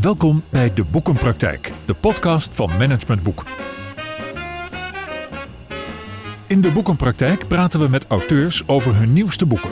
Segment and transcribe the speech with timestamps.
[0.00, 3.44] Welkom bij De Boekenpraktijk, de podcast van Management Boek.
[6.46, 9.70] In De Boekenpraktijk praten we met auteurs over hun nieuwste boeken.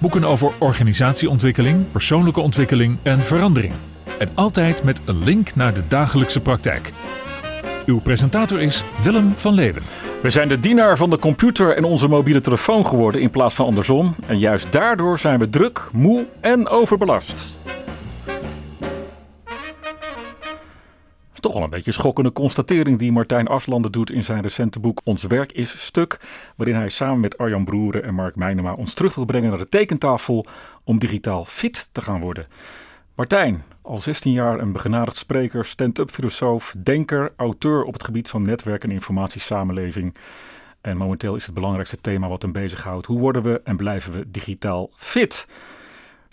[0.00, 3.72] Boeken over organisatieontwikkeling, persoonlijke ontwikkeling en verandering.
[4.18, 6.92] En altijd met een link naar de dagelijkse praktijk.
[7.86, 9.82] Uw presentator is Willem van Leeuwen.
[10.22, 13.66] We zijn de dienaar van de computer en onze mobiele telefoon geworden in plaats van
[13.66, 14.14] andersom.
[14.26, 17.58] En juist daardoor zijn we druk, moe en overbelast.
[21.44, 25.22] Toch wel een beetje schokkende constatering die Martijn Aslander doet in zijn recente boek Ons
[25.22, 26.20] werk is stuk.
[26.56, 29.68] Waarin hij samen met Arjan Broeren en Mark Meijnema ons terug wil brengen naar de
[29.68, 30.46] tekentafel
[30.84, 32.46] om digitaal fit te gaan worden.
[33.14, 38.42] Martijn, al 16 jaar een begenadigd spreker, stand-up filosoof, denker, auteur op het gebied van
[38.42, 40.14] netwerk en informatiesamenleving.
[40.80, 43.06] En momenteel is het belangrijkste thema wat hem bezighoudt.
[43.06, 45.46] Hoe worden we en blijven we digitaal fit?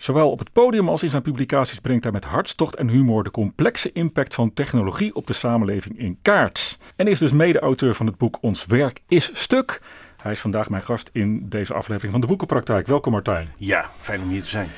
[0.02, 3.30] Zowel op het podium als in zijn publicaties brengt hij met hartstocht en humor de
[3.30, 6.78] complexe impact van technologie op de samenleving in kaart.
[6.96, 9.80] En is dus mede-auteur van het boek Ons werk is stuk.
[10.16, 12.86] Hij is vandaag mijn gast in deze aflevering van de Boekenpraktijk.
[12.86, 13.48] Welkom Martijn.
[13.56, 14.68] Ja, fijn om hier te zijn.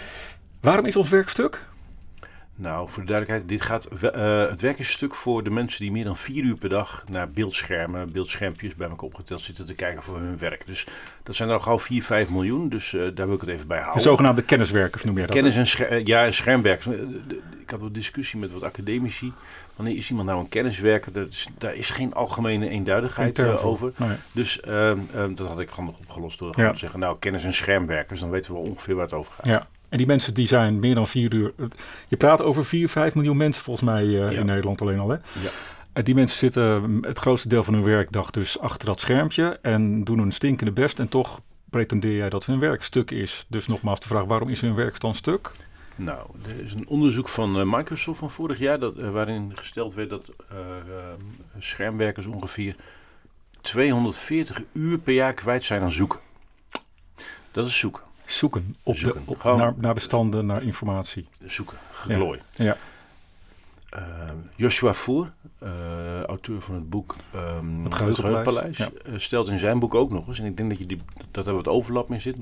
[0.60, 1.66] Waarom is ons werk stuk?
[2.56, 5.80] Nou, voor de duidelijkheid, dit gaat, uh, het werk is een stuk voor de mensen
[5.80, 9.74] die meer dan vier uur per dag naar beeldschermen, beeldschermpjes bij elkaar opgeteld zitten te
[9.74, 10.66] kijken voor hun werk.
[10.66, 10.86] Dus
[11.22, 13.66] dat zijn er al gauw 4, 5 miljoen, dus uh, daar wil ik het even
[13.66, 14.02] bij houden.
[14.02, 15.30] De zogenaamde kenniswerkers noem je dat?
[15.30, 16.96] Kennis en scher ja, en schermwerkers.
[17.60, 19.32] Ik had wat discussie met wat academici.
[19.76, 21.12] Wanneer is iemand nou een kenniswerker?
[21.12, 23.92] Dat is, daar is geen algemene eenduidigheid uh, over.
[23.96, 24.16] Nee.
[24.32, 24.98] Dus ehm,
[25.34, 26.72] dat had ik handig opgelost door ja.
[26.72, 29.46] te zeggen, nou kennis en schermwerkers, dan weten we ongeveer waar het over gaat.
[29.46, 29.66] Ja.
[29.94, 31.52] En die mensen die zijn meer dan vier uur.
[32.08, 34.38] Je praat over 4, 5 miljoen mensen volgens mij uh, ja.
[34.38, 35.08] in Nederland alleen al.
[35.08, 35.16] Hè?
[35.16, 35.50] Ja.
[35.92, 40.04] En die mensen zitten het grootste deel van hun werkdag dus achter dat schermpje en
[40.04, 40.98] doen hun stinkende best.
[40.98, 43.46] En toch pretendeer jij dat hun werk stuk is.
[43.48, 45.52] Dus nogmaals de vraag, waarom is hun werk dan stuk?
[45.96, 49.94] Nou, er is een onderzoek van uh, Microsoft van vorig jaar dat, uh, waarin gesteld
[49.94, 50.30] werd dat
[51.58, 52.76] schermwerkers ongeveer
[53.60, 56.18] 240 uur per jaar kwijt zijn aan zoeken.
[57.50, 58.02] Dat is zoeken.
[58.24, 61.28] Zoeken, op De, op, naar, naar, bestanden, naar informatie.
[61.44, 62.40] Zoeken, geglooi.
[62.52, 62.64] Ja.
[62.64, 62.76] ja.
[63.96, 64.02] Uh,
[64.56, 68.88] Joshua Voer, uh, auteur van het boek um, Het Geheugenpaleis, ja.
[69.06, 71.46] uh, stelt in zijn boek ook nog eens, en ik denk dat, je die, dat
[71.46, 72.36] er wat overlap in zit,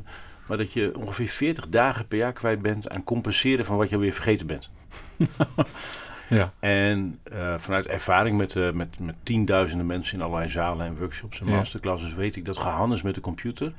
[0.47, 3.95] maar dat je ongeveer 40 dagen per jaar kwijt bent aan compenseren van wat je
[3.95, 4.71] alweer vergeten bent.
[6.29, 6.53] ja.
[6.59, 7.19] En
[7.57, 12.37] vanuit ervaring met, met, met tienduizenden mensen in allerlei zalen en workshops en masterclasses weet
[12.37, 13.73] ik dat gehannes met de computer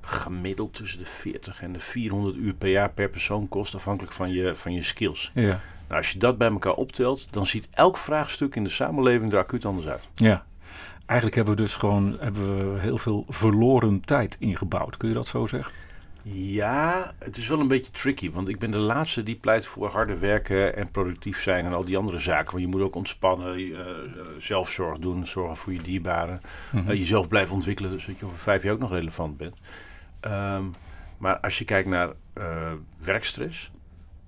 [0.00, 4.32] gemiddeld tussen de 40 en de 400 uur per jaar per persoon kost, afhankelijk van
[4.32, 5.30] je, van je skills.
[5.34, 5.60] Ja.
[5.88, 9.38] Nou, als je dat bij elkaar optelt, dan ziet elk vraagstuk in de samenleving er
[9.38, 10.02] acuut anders uit.
[10.14, 10.44] Ja.
[11.06, 14.96] Eigenlijk hebben we dus gewoon hebben we heel veel verloren tijd ingebouwd.
[14.96, 15.72] Kun je dat zo zeggen?
[16.28, 18.30] Ja, het is wel een beetje tricky.
[18.30, 21.84] Want ik ben de laatste die pleit voor harder werken en productief zijn en al
[21.84, 22.50] die andere zaken.
[22.50, 23.78] Want je moet ook ontspannen, uh,
[24.38, 26.40] zelfzorg doen, zorgen voor je dierbaren.
[26.70, 26.90] Mm -hmm.
[26.90, 29.56] uh, jezelf blijven ontwikkelen, zodat je over vijf jaar ook nog relevant bent.
[30.26, 30.74] Um,
[31.18, 32.72] maar als je kijkt naar uh,
[33.04, 33.70] werkstress,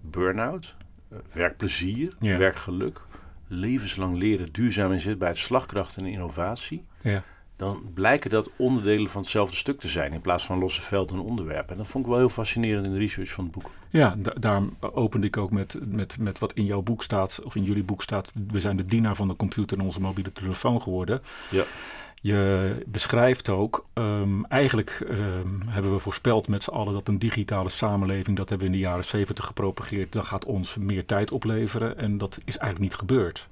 [0.01, 0.77] burn-out,
[1.13, 2.37] uh, werkplezier, ja.
[2.37, 3.01] werkgeluk,
[3.47, 7.23] levenslang leren, duurzaam inzetbaarheid, slagkracht en innovatie, ja.
[7.57, 11.23] dan blijken dat onderdelen van hetzelfde stuk te zijn in plaats van losse velden en
[11.23, 11.71] onderwerpen.
[11.71, 13.71] En dat vond ik wel heel fascinerend in de research van het boek.
[13.91, 17.55] Ja, da daarom opende ik ook met, met, met wat in jouw boek staat, of
[17.55, 18.33] in jullie boek staat.
[18.49, 21.23] We zijn de dienaar van de computer en onze mobiele telefoon geworden.
[21.51, 21.65] Ja.
[22.21, 27.69] Je beschrijft ook, um, eigenlijk um, hebben we voorspeld met z'n allen dat een digitale
[27.69, 31.99] samenleving, dat hebben we in de jaren zeventig gepropageerd, dat gaat ons meer tijd opleveren
[31.99, 33.49] en dat is eigenlijk niet gebeurd.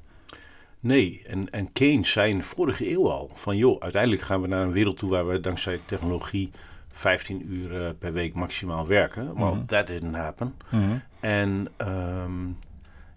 [0.80, 4.48] Nee, en, en Keynes zei in de vorige eeuw al van joh, uiteindelijk gaan we
[4.48, 6.50] naar een wereld toe waar we dankzij technologie
[6.90, 9.24] 15 uur per week maximaal werken.
[9.24, 9.66] Well, mm -hmm.
[9.66, 10.54] that didn't happen.
[10.68, 11.02] Mm -hmm.
[11.20, 12.58] En um,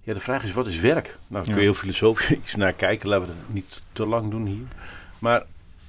[0.04, 1.06] ja, de vraag is, wat is werk?
[1.06, 3.10] Nou, daar kun je heel filosofisch naar kijken.
[3.10, 4.66] Laten we dat niet te lang doen hier.
[5.20, 5.44] Maar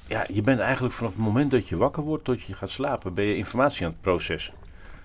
[0.06, 3.14] ja, je bent eigenlijk vanaf het moment dat je wakker wordt tot je gaat slapen,
[3.14, 4.54] ben je informatie aan het processen.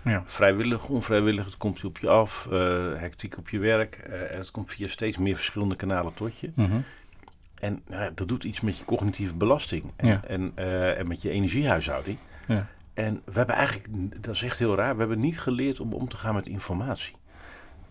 [0.02, 0.24] Ja.
[0.26, 2.60] Vrijwillig, onvrijwillig, het komt op je af, uh,
[2.96, 4.06] hectiek op je werk.
[4.10, 6.52] Uh, en het komt via steeds meer verschillende kanalen tot je.
[6.54, 6.84] Mm -hmm.
[7.56, 10.22] En uh, dat doet iets met je cognitieve belasting en, ja.
[10.28, 12.18] en, uh, en met je energiehuishouding.
[12.48, 12.68] Ja.
[12.94, 13.88] En we hebben eigenlijk,
[14.24, 17.16] dat is echt heel raar, we hebben niet geleerd om om te gaan met informatie.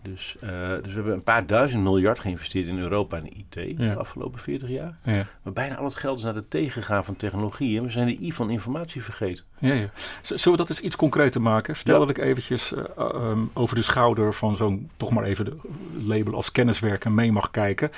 [0.05, 3.75] Dus, uh, dus we hebben een paar duizend miljard geïnvesteerd in Europa en IT ja.
[3.75, 4.97] de afgelopen 40 jaar.
[5.03, 5.25] Ja.
[5.43, 7.77] Maar bijna al het geld is naar de tegengaan van technologie.
[7.77, 9.45] En we zijn de I van informatie vergeten.
[9.59, 9.89] Ja, ja.
[10.21, 11.75] Zullen we dat eens iets concreter maken?
[11.75, 15.57] Stel dat ik eventjes uh, um, over de schouder van zo'n, toch maar even de
[16.03, 17.91] label als kenniswerker mee mag kijken.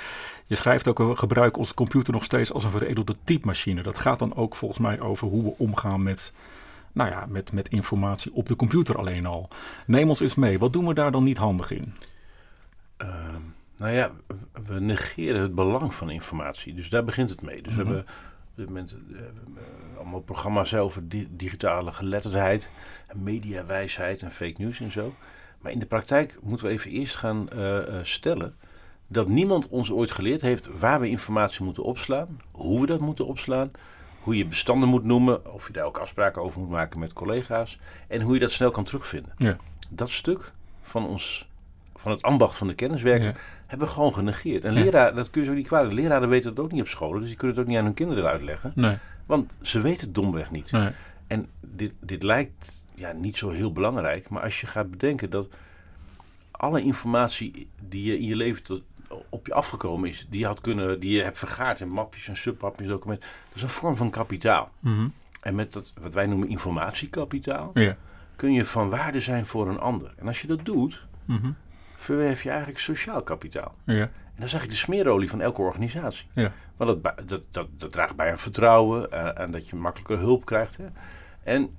[0.46, 3.82] Je schrijft ook, we gebruiken onze computer nog steeds als een veredelde typemachine.
[3.82, 6.32] Dat gaat dan ook volgens mij over hoe we omgaan met
[6.98, 9.48] nou ja, met, met informatie op de computer alleen al.
[9.86, 10.58] Neem ons eens mee.
[10.58, 11.94] Wat doen we daar dan niet handig in?
[12.96, 13.40] Ehm,
[13.76, 14.10] nou ja,
[14.66, 16.74] we negeren het belang van informatie.
[16.74, 17.62] Dus daar begint het mee.
[17.62, 17.80] Dus Mhm.
[17.82, 18.04] we hebben
[18.50, 19.44] op dit moment eh, we hebben,
[19.96, 22.70] allemaal programma's over di- digitale geletterdheid,
[23.14, 25.14] mediawijsheid en fake news en zo.
[25.60, 28.54] Maar in de praktijk moeten we even eerst gaan eh, stellen
[29.06, 33.26] dat niemand ons ooit geleerd heeft waar we informatie moeten opslaan, hoe we dat moeten
[33.26, 33.70] opslaan,
[34.28, 37.78] hoe je bestanden moet noemen, of je daar ook afspraken over moet maken met collega's
[38.08, 39.32] en hoe je dat snel kan terugvinden.
[39.36, 39.56] Ja.
[39.88, 40.52] Dat stuk
[40.82, 41.48] van ons,
[41.94, 43.34] van het ambacht van de kenniswerker, Ja.
[43.66, 44.64] hebben we gewoon genegeerd.
[44.64, 45.92] En leraar, dat kun je zo niet kwalijk.
[45.94, 47.94] Leraren weten het ook niet op scholen, dus die kunnen het ook niet aan hun
[47.94, 48.72] kinderen uitleggen.
[48.74, 48.96] Nee,
[49.26, 50.72] Want ze weten het domweg niet.
[50.72, 50.88] nee.
[51.26, 55.48] En dit, dit lijkt ja, niet zo heel belangrijk, maar als je gaat bedenken dat
[56.50, 58.82] alle informatie die je in je leven tot,
[59.28, 62.36] op je afgekomen is, die je, had kunnen, die je hebt vergaard in mapjes en
[62.36, 64.70] submapjes, documenten, dat is een vorm van kapitaal.
[64.80, 65.08] Mhm.
[65.40, 67.96] En met dat, wat wij noemen informatiekapitaal, Ja.
[68.36, 70.12] kun je van waarde zijn voor een ander.
[70.16, 71.50] En als je dat doet, Mhm.
[71.96, 73.74] verwerf je eigenlijk sociaal kapitaal.
[73.84, 73.94] Ja.
[73.94, 76.26] En dat is eigenlijk de smeerolie van elke organisatie.
[76.32, 76.52] Ja.
[76.76, 80.76] Want dat, dat, dat draagt bij aan vertrouwen eh, en dat je makkelijker hulp krijgt.
[80.76, 80.84] Hè.
[81.42, 81.70] En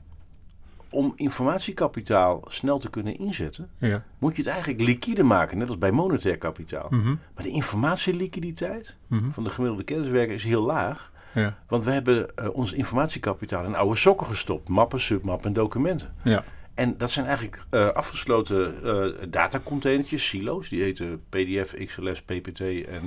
[0.90, 4.04] om informatiekapitaal snel te kunnen inzetten, Ja.
[4.20, 6.88] moet je het eigenlijk liquide maken, net als bij monetair kapitaal.
[6.90, 7.08] Mhm.
[7.36, 9.30] Maar de informatieliquiditeit Mhm.
[9.30, 11.12] van de gemiddelde kenniswerker is heel laag.
[11.34, 11.58] Ja.
[11.68, 14.70] Want we hebben eh, ons informatiekapitaal in oude sokken gestopt.
[14.70, 16.14] Mappen, submappen en documenten.
[16.24, 16.44] Ja.
[16.74, 20.70] En dat zijn eigenlijk eh, afgesloten eh datacontainertjes, silo's.
[20.70, 23.02] Die heten PDF, XLS, PPT en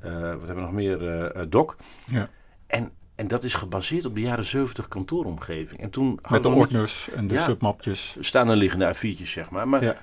[0.00, 0.98] wat hebben we nog meer?
[1.48, 1.76] doc.
[2.06, 2.28] Ja.
[2.66, 5.80] En, en dat is gebaseerd op de jaren 70 kantooromgeving.
[5.80, 7.42] En toen Met de ordners en de Ja.
[7.44, 8.16] submapjes.
[8.20, 9.68] staan er liggende A4'tjes, zeg maar.
[9.68, 9.96] Maar Ja.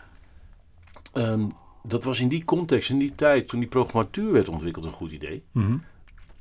[1.13, 1.47] ehm,
[1.83, 5.11] dat was in die context, in die tijd, toen die programmatuur werd ontwikkeld, een goed
[5.11, 5.43] idee.
[5.51, 5.77] Mhm.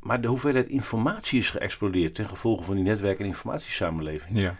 [0.00, 4.38] Maar de hoeveelheid informatie is geëxplodeerd ten gevolge van die netwerk- en informatiesamenleving.
[4.38, 4.54] Ja.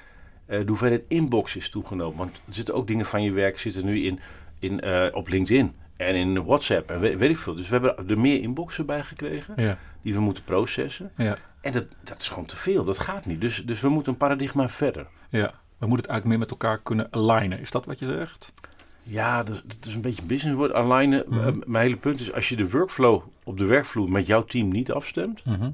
[0.46, 2.16] Eh, de hoeveelheid inbox is toegenomen.
[2.19, 4.19] Want er zitten ook dingen van je werk zitten nu in,
[4.58, 7.55] in, eh, op LinkedIn en in WhatsApp en weet, weet ik veel.
[7.55, 9.78] Dus we hebben er meer inboxen bij gekregen Ja.
[10.02, 11.11] die we moeten processen.
[11.16, 11.38] Ja.
[11.64, 12.84] En dat, dat is gewoon te veel.
[12.84, 13.40] Dat gaat niet.
[13.40, 15.06] Dus, dus we moeten een paradigma verder.
[15.31, 15.52] Ja.
[15.78, 17.61] We moeten het eigenlijk meer met elkaar kunnen alignen.
[17.61, 18.52] Is dat wat je zegt?
[19.02, 20.72] Ja, dat, dat is een beetje een businesswoord.
[20.72, 21.25] Alignen.
[21.28, 21.58] Mhm.
[21.66, 24.93] Mijn hele punt is, als je de workflow op de werkvloer met jouw team niet
[24.93, 25.70] afstemt, Mhm.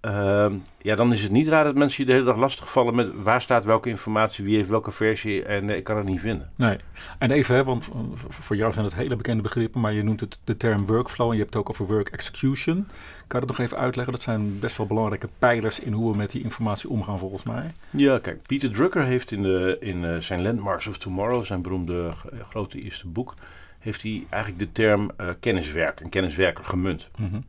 [0.00, 3.22] Ehm, ja, dan is het niet raar dat mensen je de hele dag lastigvallen met
[3.22, 6.50] waar staat welke informatie, wie heeft welke versie en eh, ik kan het niet vinden.
[6.56, 6.78] Nee.
[7.18, 10.02] En even, hè, want uh, v- voor jou zijn het hele bekende begrippen, maar je
[10.02, 12.86] noemt het de term workflow en je hebt het ook over work execution.
[13.26, 14.14] Kan je dat nog even uitleggen?
[14.14, 17.72] Dat zijn best wel belangrijke pijlers in hoe we met die informatie omgaan volgens mij.
[17.90, 22.08] Ja, kijk, Peter Drucker heeft in, de, in eh, zijn Landmarks of Tomorrow, zijn beroemde
[22.32, 23.34] eh, grote eerste boek,
[23.78, 27.10] heeft hij eigenlijk de term eh, kenniswerk, een kenniswerker gemunt.
[27.18, 27.44] En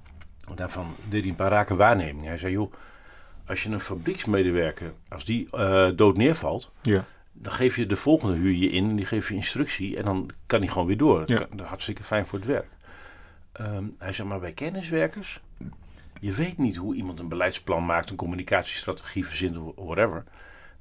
[0.55, 2.27] Daarvan deed hij een paar rake waarnemingen.
[2.27, 2.73] Hij zei, joh,
[3.45, 7.05] als je een fabrieksmedewerker, als die eh, dood neervalt, Ja.
[7.31, 10.29] dan geef je de volgende huur je in en die geef je instructie en dan
[10.45, 11.21] kan hij gewoon weer door.
[11.25, 11.37] Ja.
[11.37, 12.67] Dat is hartstikke fijn voor het werk.
[13.51, 15.41] Ehm, hij zei, maar bij kenniswerkers,
[16.21, 20.23] je weet niet hoe iemand een beleidsplan maakt, een communicatiestrategie verzint, of whatever.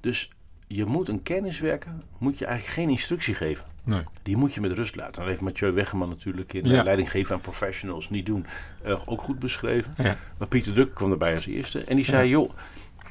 [0.01, 0.31] Dus
[0.67, 3.67] je moet een kenniswerker, moet je eigenlijk geen instructie geven.
[3.89, 4.03] Nee.
[4.23, 5.13] Die moet je met rust laten.
[5.15, 6.79] Dat heeft Mathieu Weggeman natuurlijk in Ja.
[6.79, 8.47] eh, leiding geven aan professionals niet doen,
[8.83, 9.95] eh, ook goed beschreven.
[9.97, 10.17] Ja.
[10.39, 11.85] Maar Pieter Drucker kwam erbij als eerste.
[11.85, 12.51] En die zei, joh,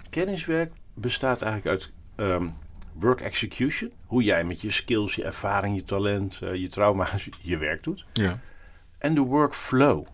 [0.09, 2.47] kenniswerk bestaat eigenlijk uit ehm,
[2.93, 3.91] work execution.
[4.05, 8.05] Hoe jij met je skills, je ervaring, je talent, eh, je trauma's je werk doet.
[8.13, 8.39] Ja.
[8.97, 10.05] En de workflow.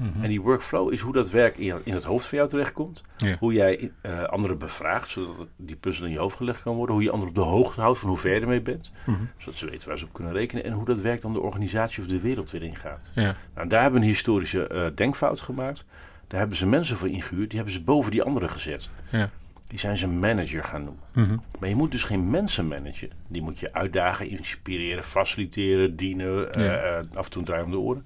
[0.00, 0.22] Mhm.
[0.22, 3.02] En die workflow is hoe dat werk in, in het hoofd van jou terechtkomt.
[3.16, 3.36] Ja.
[3.38, 6.94] Hoe jij eh, anderen bevraagt, zodat die puzzel in je hoofd gelegd kan worden.
[6.94, 8.90] Hoe je anderen op de hoogte houdt van hoe ver je ermee bent.
[9.06, 9.18] Mhm.
[9.36, 10.64] Zodat ze weten waar ze op kunnen rekenen.
[10.64, 13.10] En hoe dat werk dan de organisatie of de wereld weer ingaat.
[13.14, 13.36] Ja.
[13.54, 15.84] Nou, daar hebben we een historische eh, denkfout gemaakt.
[16.26, 17.48] Daar hebben ze mensen voor ingehuurd.
[17.48, 18.88] Die hebben ze boven die anderen gezet.
[19.10, 19.30] Ja.
[19.66, 21.02] Die zijn ze manager gaan noemen.
[21.12, 21.36] Mhm.
[21.60, 23.10] Maar je moet dus geen mensen managen.
[23.28, 26.52] Die moet je uitdagen, inspireren, faciliteren, dienen.
[26.52, 28.04] eh, af en toe draaien om de oren.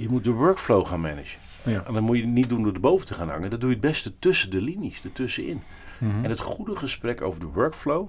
[0.00, 1.38] Je moet de workflow gaan managen.
[1.64, 1.82] Ja.
[1.86, 3.50] En dan moet je het niet doen door erboven te gaan hangen.
[3.50, 5.62] Dat doe je het beste tussen de linies, ertussenin.
[5.98, 6.24] Mhm.
[6.24, 8.08] En het goede gesprek over de workflow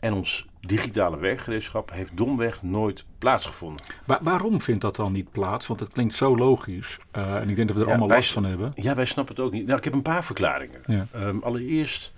[0.00, 3.84] en ons digitale werkgereedschap heeft domweg nooit plaatsgevonden.
[4.04, 5.66] Wa- waarom vindt dat dan niet plaats?
[5.66, 6.98] Want het klinkt zo logisch.
[7.10, 8.70] Eh, en ik denk dat we er Ja, allemaal last van hebben.
[8.74, 9.66] Ja, wij snappen het ook niet.
[9.66, 10.80] Nou, ik heb een paar verklaringen.
[10.82, 11.06] Ja.
[11.12, 12.12] Ehm, allereerst,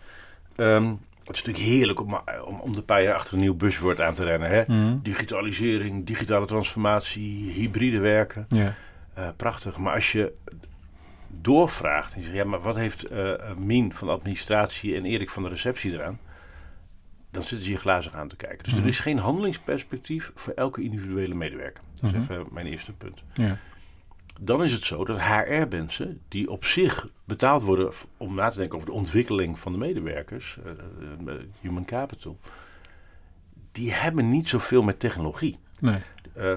[0.57, 0.87] ehm,
[1.25, 4.15] het is natuurlijk heerlijk om, om, om de paar jaar achter een nieuw buzzword aan
[4.15, 4.51] te rennen.
[4.51, 4.63] Hè?
[4.67, 4.97] Mhm.
[5.03, 8.47] Digitalisering, digitale transformatie, hybride werken.
[8.49, 8.75] Ja.
[9.15, 9.79] Eh, prachtig.
[9.79, 10.33] Maar als je
[11.29, 15.31] doorvraagt en je zegt, ja, maar wat heeft eh Mien van de administratie en Erik
[15.31, 16.19] van de receptie eraan?
[17.31, 18.65] Dan zitten ze je glazig aan te kijken.
[18.65, 18.83] Dus Mhm.
[18.83, 21.83] er is geen handelingsperspectief voor elke individuele medewerker.
[21.95, 22.33] Dat is Mhm.
[22.33, 23.23] even mijn eerste punt.
[23.35, 23.57] Ja.
[24.41, 28.77] Dan is het zo dat HR-mensen die op zich betaald worden om na te denken
[28.77, 30.57] over de ontwikkeling van de medewerkers,
[31.27, 32.39] eh, human capital,
[33.73, 35.59] die hebben niet zoveel met technologie.
[35.81, 35.99] Nee.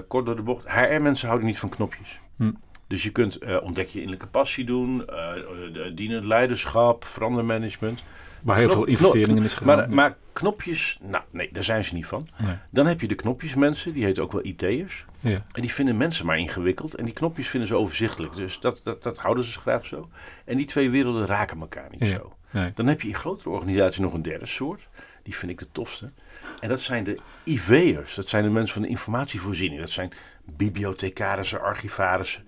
[0.08, 0.68] kort door de bocht.
[0.72, 2.20] HR-mensen houden niet van knopjes.
[2.36, 2.50] Hm.
[2.86, 5.32] Dus je kunt eh, ontdek je innerlijke passie doen, eh,
[5.72, 8.04] de- dienend leiderschap, verandermanagement.
[8.42, 9.76] Waar heel Knop- veel investeringen is gegaan.
[9.76, 12.26] Maar, maar knopjes, nou nee, daar zijn ze niet van.
[12.36, 12.56] Nee.
[12.70, 15.04] Dan heb je de knopjesmensen, die heten ook wel IT'ers.
[15.20, 15.42] Ja.
[15.52, 16.94] En die vinden mensen maar ingewikkeld.
[16.94, 18.36] En die knopjes vinden ze overzichtelijk.
[18.36, 20.08] Dus dat, dat, dat houden ze graag zo.
[20.44, 22.16] En die twee werelden raken elkaar niet Ja.
[22.16, 22.36] zo.
[22.50, 22.70] Nee.
[22.74, 24.88] Dan heb je in grotere organisaties nog een derde soort.
[25.24, 26.12] Die vind ik de tofste.
[26.60, 28.14] En dat zijn de IV'ers.
[28.14, 29.80] Dat zijn de mensen van de informatievoorziening.
[29.80, 30.12] Dat zijn
[30.44, 32.46] bibliothecarissen, archivarissen.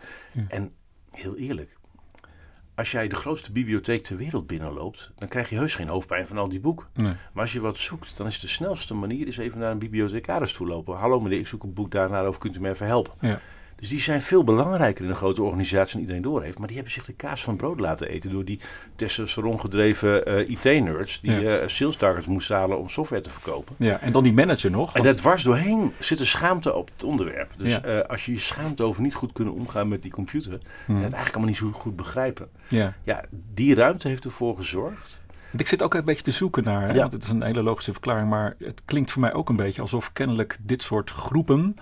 [0.48, 0.72] En
[1.10, 1.76] heel eerlijk.
[2.74, 6.38] Als jij de grootste bibliotheek ter wereld binnenloopt, dan krijg je heus geen hoofdpijn van
[6.38, 6.86] al die boeken.
[6.94, 7.12] Nee.
[7.32, 10.52] Maar als je wat zoekt, dan is de snelste manier is even naar een bibliothecaris
[10.52, 10.96] toe lopen.
[10.96, 13.12] Hallo meneer, ik zoek een boek daarnaar of kunt u me even helpen?
[13.20, 13.40] Ja.
[13.76, 16.58] Dus die zijn veel belangrijker in een grote organisatie dan iedereen doorheeft.
[16.58, 18.60] Maar die hebben zich de kaas van brood laten eten door die
[18.96, 21.56] testosteron gedreven eh, IT-nerds die Ja.
[21.58, 23.74] eh, sales targets moesten halen om software te verkopen.
[23.78, 24.94] ja, en dan die manager nog.
[24.96, 27.50] En daar dwars doorheen zit een schaamte op het onderwerp.
[27.56, 27.82] Dus Ja.
[27.82, 30.58] eh, als je je schaamt over niet goed kunnen omgaan met die computer en
[30.94, 32.48] het eigenlijk allemaal niet zo goed begrijpen.
[32.68, 32.94] ja.
[33.02, 35.24] Ja, die ruimte heeft ervoor gezorgd.
[35.50, 37.00] Want Ik zit ook een beetje te zoeken naar, Ja.
[37.00, 39.80] want het is een hele logische verklaring, maar het klinkt voor mij ook een beetje
[39.82, 41.74] alsof kennelijk dit soort groepen,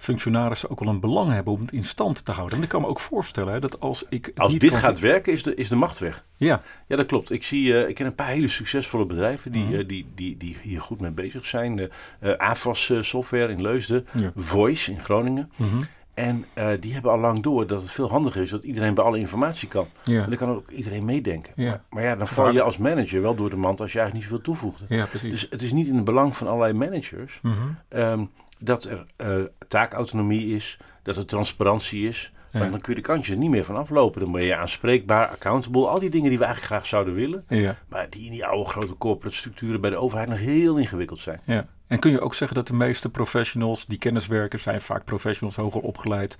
[0.00, 2.50] functionarissen, ook wel een belang hebben om het in stand te houden.
[2.52, 4.32] Want ik kan me ook voorstellen hè, dat als ik.
[4.36, 6.24] Als dit gaat werken, is de, is de macht weg.
[6.36, 7.30] Ja, Ja, dat klopt.
[7.30, 9.74] Ik, zie, eh, ik ken een paar hele succesvolle bedrijven die, Mhm.
[9.74, 11.76] eh, die, die, die hier goed mee bezig zijn.
[11.76, 11.90] De
[12.20, 14.32] eh, AFAS software in Leusden, Ja.
[14.36, 15.50] Voice in Groningen.
[15.56, 15.66] Mhm.
[16.14, 16.44] En
[16.80, 19.68] die hebben al lang door dat het veel handiger is dat iedereen bij alle informatie
[19.68, 19.86] kan.
[20.02, 20.22] ja.
[20.22, 21.52] En dan kan ook iedereen meedenken.
[21.56, 21.68] Ja.
[21.68, 24.30] Maar, maar ja, dan val je als manager wel door de mand als je eigenlijk
[24.30, 24.82] niet zoveel toevoegt.
[24.88, 25.30] ja, precies.
[25.30, 27.56] Dus het is niet in het belang van allerlei managers Mhm.
[27.88, 28.24] ehm,
[28.60, 29.36] dat er eh,
[29.68, 32.30] taakautonomie is, dat er transparantie is.
[32.52, 32.58] Ja.
[32.58, 34.20] Want dan kun je de kantjes er niet meer van aflopen.
[34.20, 37.44] Dan ben je aanspreekbaar, accountable, al die dingen die we eigenlijk graag zouden willen.
[37.48, 41.18] Ja, Maar die in die oude grote corporate structuren bij de overheid nog heel ingewikkeld
[41.18, 41.40] zijn.
[41.44, 41.66] ja.
[41.86, 45.80] En kun je ook zeggen dat de meeste professionals, die kenniswerkers zijn vaak professionals hoger
[45.80, 46.38] opgeleid,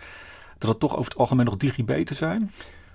[0.59, 2.51] dat het toch over het algemeen nog digibeten zijn?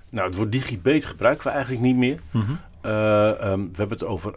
[0.09, 2.19] Nou, het woord digibet gebruiken we eigenlijk niet meer.
[2.31, 2.51] Mhm.
[2.81, 4.35] Eh, ehm, we hebben het over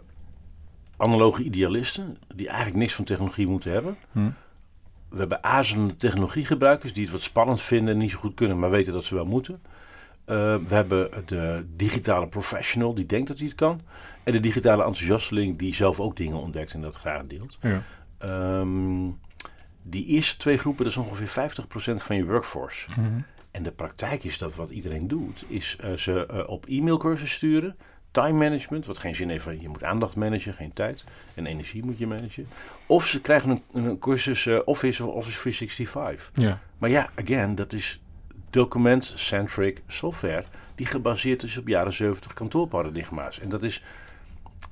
[0.97, 3.97] analoge idealisten die eigenlijk niks van technologie moeten hebben.
[4.11, 4.29] Hm.
[5.09, 8.69] We hebben azelende technologiegebruikers die het wat spannend vinden en niet zo goed kunnen, maar
[8.69, 9.61] weten dat ze wel moeten.
[10.25, 10.35] Eh,
[10.67, 13.81] we hebben de digitale professional die denkt dat hij het kan.
[14.23, 17.57] En de digitale enthousiasteling die zelf ook dingen ontdekt en dat graag deelt.
[17.61, 17.81] Ja.
[18.17, 19.09] Ehm,
[19.81, 22.89] die eerste twee groepen, dat is ongeveer 50% van je workforce.
[22.89, 23.19] Mhm.
[23.51, 27.75] En de praktijk is dat wat iedereen doet, is eh, ze eh, op e-mailcursus sturen.
[28.11, 31.03] Time management, wat geen zin heeft van je moet aandacht managen, geen tijd.
[31.33, 32.47] En energie moet je managen.
[32.85, 36.31] Of ze krijgen een, een cursus eh, Office of Office 365.
[36.33, 36.59] Ja.
[36.77, 38.01] Maar ja, again, dat is
[38.49, 40.43] document-centric software
[40.75, 43.39] die gebaseerd is op jaren 70 kantoorparadigma's.
[43.39, 43.83] En dat is.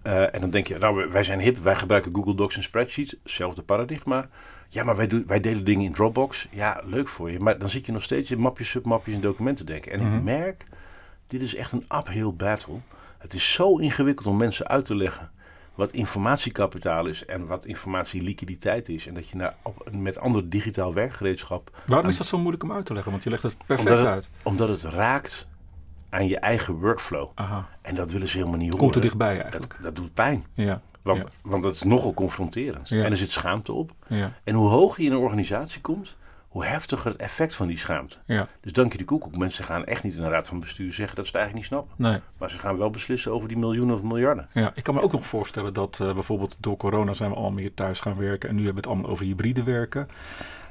[0.02, 3.16] eh, en dan denk je, nou, wij zijn hip, wij gebruiken Google Docs en spreadsheets,
[3.24, 4.30] hetzelfde paradigma.
[4.70, 6.48] Ja, maar wij, doen, wij delen dingen in Dropbox.
[6.52, 7.40] Ja, leuk voor je.
[7.40, 9.92] Maar dan zit je nog steeds in mapjes, submapjes en documenten te denken.
[9.92, 10.16] En Mhm.
[10.18, 10.64] ik merk,
[11.28, 12.76] dit is echt een uphill battle.
[13.18, 15.32] Het is zo ingewikkeld om mensen uit te leggen
[15.76, 19.08] wat informatiekapitaal is en wat informatieliquiditeit is.
[19.08, 22.72] En dat je naar, op, met ander digitaal werkgereedschap Waarom is dat zo moeilijk om
[22.72, 23.12] uit te leggen?
[23.12, 24.30] Want je legt het perfect Omdat het- uit.
[24.44, 25.48] omdat het raakt
[26.10, 27.30] aan je eigen workflow.
[27.36, 27.68] Aha.
[27.82, 28.84] En dat willen ze helemaal niet horen.
[28.84, 29.72] Komt er dichtbij eigenlijk.
[29.74, 30.46] Dat, dat doet pijn.
[30.54, 30.82] Ja.
[31.02, 31.30] Want, Ja.
[31.42, 32.90] want dat is nogal confronterend.
[32.90, 33.04] Ja.
[33.04, 33.92] En er zit schaamte op.
[34.08, 34.34] Ja.
[34.44, 36.16] En hoe hoger je in een organisatie komt,
[36.58, 38.18] hoe heftiger het effect van die schaamte.
[38.26, 38.48] Ja.
[38.62, 39.38] Dus dank je de koekoek.
[39.38, 41.80] Mensen gaan echt niet in de raad van bestuur zeggen dat ze het eigenlijk niet
[41.80, 42.12] snappen.
[42.12, 42.20] Nee.
[42.38, 44.48] Maar ze gaan wel beslissen over die miljoenen of miljarden.
[44.54, 47.54] Ja, ik kan me ook nog voorstellen dat eh, bijvoorbeeld door corona zijn we allemaal
[47.54, 48.50] meer thuis gaan werken.
[48.50, 50.08] En nu hebben we het allemaal over hybride werken.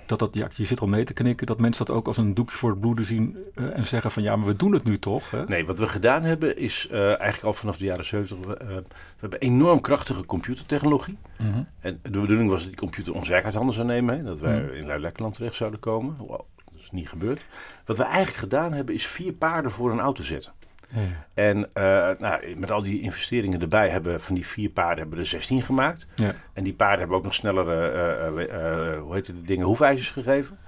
[0.06, 2.34] Dat dat, ja, je zit al mee te knikken, dat mensen dat ook als een
[2.34, 4.98] doekje voor het bloeden zien eh, en zeggen van ja, maar we doen het nu
[4.98, 5.30] toch.
[5.30, 5.44] Hè?
[5.44, 8.38] Nee, wat we gedaan hebben is eh, eigenlijk al vanaf de jaren 70.
[8.46, 8.84] we, eh, we
[9.20, 11.18] hebben enorm krachtige computertechnologie.
[11.38, 11.62] Mhm.
[11.80, 14.16] En de bedoeling was dat die computer ons werk uit handen zou nemen.
[14.16, 14.72] Hè, dat wij Hmm.
[14.72, 16.16] in Luilekkerland terecht zouden komen.
[16.16, 17.40] Wow, dat is niet gebeurd.
[17.84, 20.52] Wat we eigenlijk gedaan hebben is vier paarden voor een auto zetten.
[20.94, 21.26] Ja.
[21.34, 21.82] En eh,
[22.18, 25.62] nou, met al die investeringen erbij hebben van die vier paarden hebben we er 16
[25.62, 26.06] gemaakt.
[26.14, 26.34] Ja.
[26.52, 30.58] En die paarden hebben ook nog snellere, eh, hoe heet het, dingen, hoefijzers gegeven.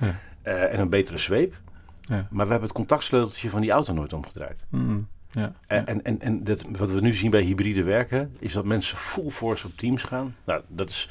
[0.43, 1.55] En een betere zweep.
[2.01, 2.27] Ja.
[2.31, 4.65] Maar we hebben het contactsleuteltje van die auto nooit omgedraaid.
[4.69, 4.99] Mhm.
[5.31, 5.53] Ja.
[5.67, 8.97] En, en, en, en dat, wat we nu zien bij hybride werken, is dat mensen
[8.97, 10.35] full force op teams gaan.
[10.45, 11.09] Nou, dat is,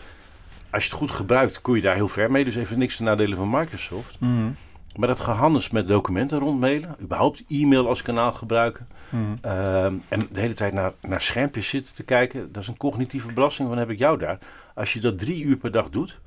[0.69, 2.45] als je het goed gebruikt, kun je daar heel ver mee.
[2.45, 4.19] Dus even niks te nadelen van Microsoft.
[4.19, 4.49] Mhm.
[4.97, 8.87] Maar dat gehannes met documenten rondmailen, überhaupt e-mail als kanaal gebruiken.
[9.09, 9.21] Mhm.
[9.41, 13.33] ehm, en de hele tijd naar, naar schermpjes zitten te kijken, dat is een cognitieve
[13.33, 13.67] belasting.
[13.69, 14.37] Van heb ik jou daar?
[14.75, 16.19] Als je dat drie uur per dag doet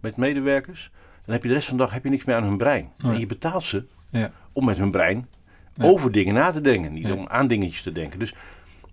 [0.00, 0.90] met medewerkers,
[1.24, 2.92] dan heb je de rest van de dag heb je niks meer aan hun brein.
[2.98, 4.30] En je betaalt ze Ja.
[4.52, 5.28] om met hun brein
[5.74, 5.84] Ja.
[5.84, 7.12] over dingen na te denken, niet Ja.
[7.14, 8.18] om aan dingetjes te denken.
[8.18, 8.34] Dus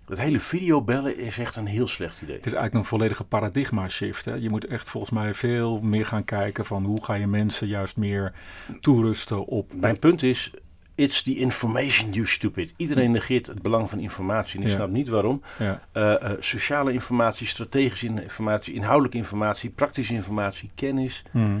[0.06, 2.36] Dat hele videobellen is echt een heel slecht idee.
[2.36, 4.24] Het is eigenlijk een volledige paradigma shift.
[4.24, 4.34] Hè?
[4.34, 7.96] Je moet echt volgens mij veel meer gaan kijken van hoe ga je mensen juist
[7.96, 8.32] meer
[8.80, 9.72] toerusten op...
[9.74, 10.50] Mijn punt is,
[10.94, 12.74] it's the information you stupid.
[12.76, 14.76] Iedereen negeert het belang van informatie en ik Ja.
[14.76, 15.42] snap niet waarom.
[15.58, 21.22] Ja, Eh, eh, sociale informatie, strategische informatie, inhoudelijke informatie, praktische informatie, kennis.
[21.32, 21.58] Mhm.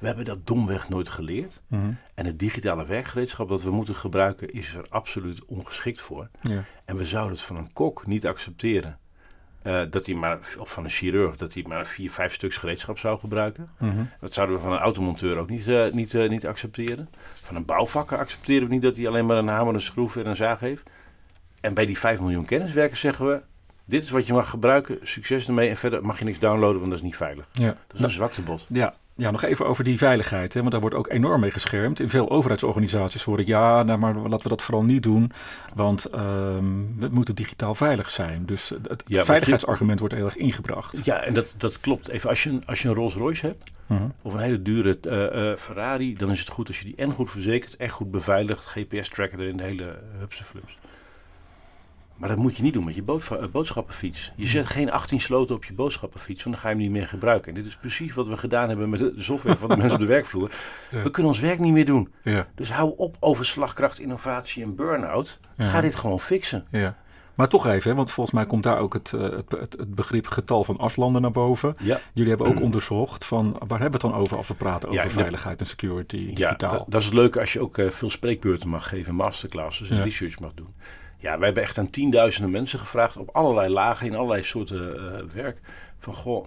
[0.00, 1.62] We hebben dat domweg nooit geleerd.
[1.66, 1.90] Mhm.
[2.14, 6.28] En het digitale werkgereedschap dat we moeten gebruiken is er absoluut ongeschikt voor.
[6.42, 6.64] ja.
[6.84, 8.98] En we zouden het van een kok niet accepteren.
[9.62, 12.98] eh, dat hij maar, of van een chirurg, dat hij maar vier, vijf stuks gereedschap
[12.98, 13.68] zou gebruiken.
[13.78, 14.02] Mhm.
[14.20, 17.08] Dat zouden we van een automonteur ook niet, eh, niet, eh, niet accepteren.
[17.34, 20.26] Van een bouwvakker accepteren we niet dat hij alleen maar een hamer, een schroef en
[20.26, 20.90] een zaag heeft.
[21.60, 23.40] En bij die 5 miljoen kenniswerkers zeggen we:
[23.84, 25.68] dit is wat je mag gebruiken, succes ermee.
[25.68, 27.48] En verder mag je niks downloaden, want dat is niet veilig.
[27.52, 27.66] ja.
[27.86, 28.66] Dat is een zwaktebod.
[28.68, 30.54] Ja, ja, nog even over die veiligheid.
[30.54, 32.00] Hè, want daar wordt ook enorm mee geschermd.
[32.00, 35.32] In veel overheidsorganisaties hoor ik ja, nou, maar laten we dat vooral niet doen.
[35.74, 36.64] Want ehm,
[36.98, 38.46] we moeten digitaal veilig zijn.
[38.46, 41.04] Dus het je- veiligheidsargument wordt heel erg ingebracht.
[41.04, 42.08] Ja, en dat, dat klopt.
[42.08, 44.02] Even als je, een- als je een Rolls Royce hebt, Mhm.
[44.22, 47.12] of een hele dure eh, eh, Ferrari, dan is het goed als je die en
[47.12, 50.78] goed verzekert, echt goed beveiligd, GPS-tracker erin, de hele hupse flups.
[52.20, 54.32] Maar dat moet je niet doen met je eh, boodschappenfiets.
[54.36, 57.06] Je zet geen 18 sloten op je boodschappenfiets, want dan ga je hem niet meer
[57.06, 57.48] gebruiken.
[57.48, 60.00] En dit is precies wat we gedaan hebben met de software van de mensen op
[60.00, 60.50] de werkvloer.
[60.90, 61.02] Ja.
[61.02, 62.12] We kunnen ons werk niet meer doen.
[62.24, 65.38] Ja, Dus hou op over slagkracht, innovatie en burn-out.
[65.56, 65.68] Ja.
[65.68, 66.66] Ga dit gewoon fixen.
[66.70, 66.96] ja.
[67.34, 69.94] Maar toch even, hè, want volgens mij komt daar ook het, eh, het, het, het
[69.94, 71.74] begrip getal van afstanden naar boven.
[71.78, 74.88] Ja, Jullie hebben ook onderzocht van waar hebben we het dan over als we praten
[74.88, 76.72] over Ja, de- veiligheid en security Ja, digitaal.
[76.72, 79.96] dat, dat is het leuke als je ook eh, veel spreekbeurten mag geven, masterclasses en
[79.96, 80.02] Ja.
[80.02, 80.74] research mag doen.
[81.20, 85.24] Ja, wij hebben echt aan tienduizenden mensen gevraagd op allerlei lagen, in allerlei soorten eh,
[85.32, 85.58] werk.
[85.98, 86.44] Van goh,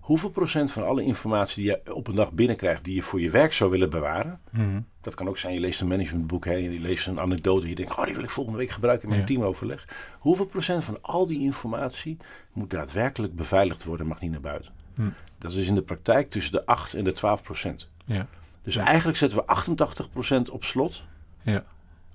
[0.00, 3.30] hoeveel procent van alle informatie die je op een dag binnenkrijgt, die je voor je
[3.30, 4.40] werk zou willen bewaren.
[4.50, 4.80] Mhm.
[5.00, 7.68] Dat kan ook zijn, je leest een managementboek hè, en je leest een anekdote en
[7.68, 9.34] je denkt, oh, die wil ik volgende week gebruiken in mijn Ja.
[9.34, 9.88] teamoverleg.
[10.18, 12.16] Hoeveel procent van al die informatie
[12.52, 14.72] moet daadwerkelijk beveiligd worden en mag niet naar buiten?
[14.94, 15.02] Hm.
[15.38, 17.88] Dat is in de praktijk tussen de 8 en de 12 procent.
[18.04, 18.26] Ja,
[18.62, 18.84] Dus Ja.
[18.84, 21.04] eigenlijk zetten we 88% op slot
[21.42, 21.64] ja,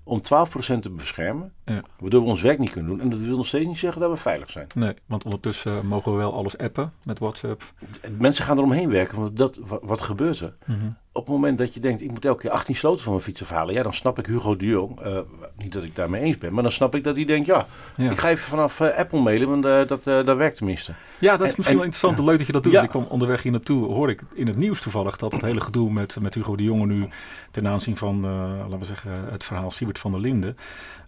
[0.03, 1.53] om 12% te beschermen.
[1.73, 1.81] Ja.
[1.99, 3.01] Waardoor we ons werk niet kunnen doen.
[3.01, 4.67] En dat wil nog steeds niet zeggen dat we veilig zijn.
[4.75, 7.63] Nee, want ondertussen mogen we wel alles appen met WhatsApp.
[8.01, 9.19] En Mensen gaan eromheen werken.
[9.19, 10.53] Want dat, wat, wat gebeurt er?
[10.65, 10.77] Mhm.
[11.13, 13.41] Op het moment dat je denkt, ik moet elke keer 18 sloten van mijn fiets
[13.41, 13.73] afhalen.
[13.73, 14.99] Ja, dan snap ik Hugo de Jong.
[15.01, 15.19] eh,
[15.57, 16.53] niet dat ik daarmee eens ben.
[16.53, 18.11] Maar dan snap ik dat hij denkt, ja, Ja.
[18.11, 19.49] ik ga even vanaf eh, Apple mailen.
[19.49, 20.93] Want eh, dat, dat werkt tenminste.
[21.19, 22.27] Ja, dat is En- misschien wel en- interessant.
[22.27, 22.73] Leuk dat je dat doet.
[22.73, 22.81] Ja.
[22.83, 25.91] Ik kwam onderweg hier naartoe, hoorde ik in het nieuws toevallig dat het hele gedoe
[25.91, 27.07] met, met Hugo de Jonge nu
[27.51, 28.21] ten aanzien van,
[28.57, 30.57] laten we zeggen, het verhaal Siebert van der Linden.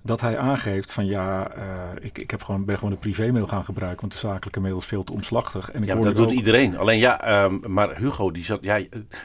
[0.04, 1.64] Dat hij aangeeft van ja, eh,
[2.02, 4.86] ik, ik heb gewoon, ben gewoon een privémail gaan gebruiken, want de zakelijke mail is
[4.86, 5.72] veel te omslachtig.
[5.72, 6.78] En ik Ja, dat nu doet ook- iedereen.
[6.78, 8.60] Alleen ja, ehm, maar Hugo die zat.
[8.62, 8.80] Ja,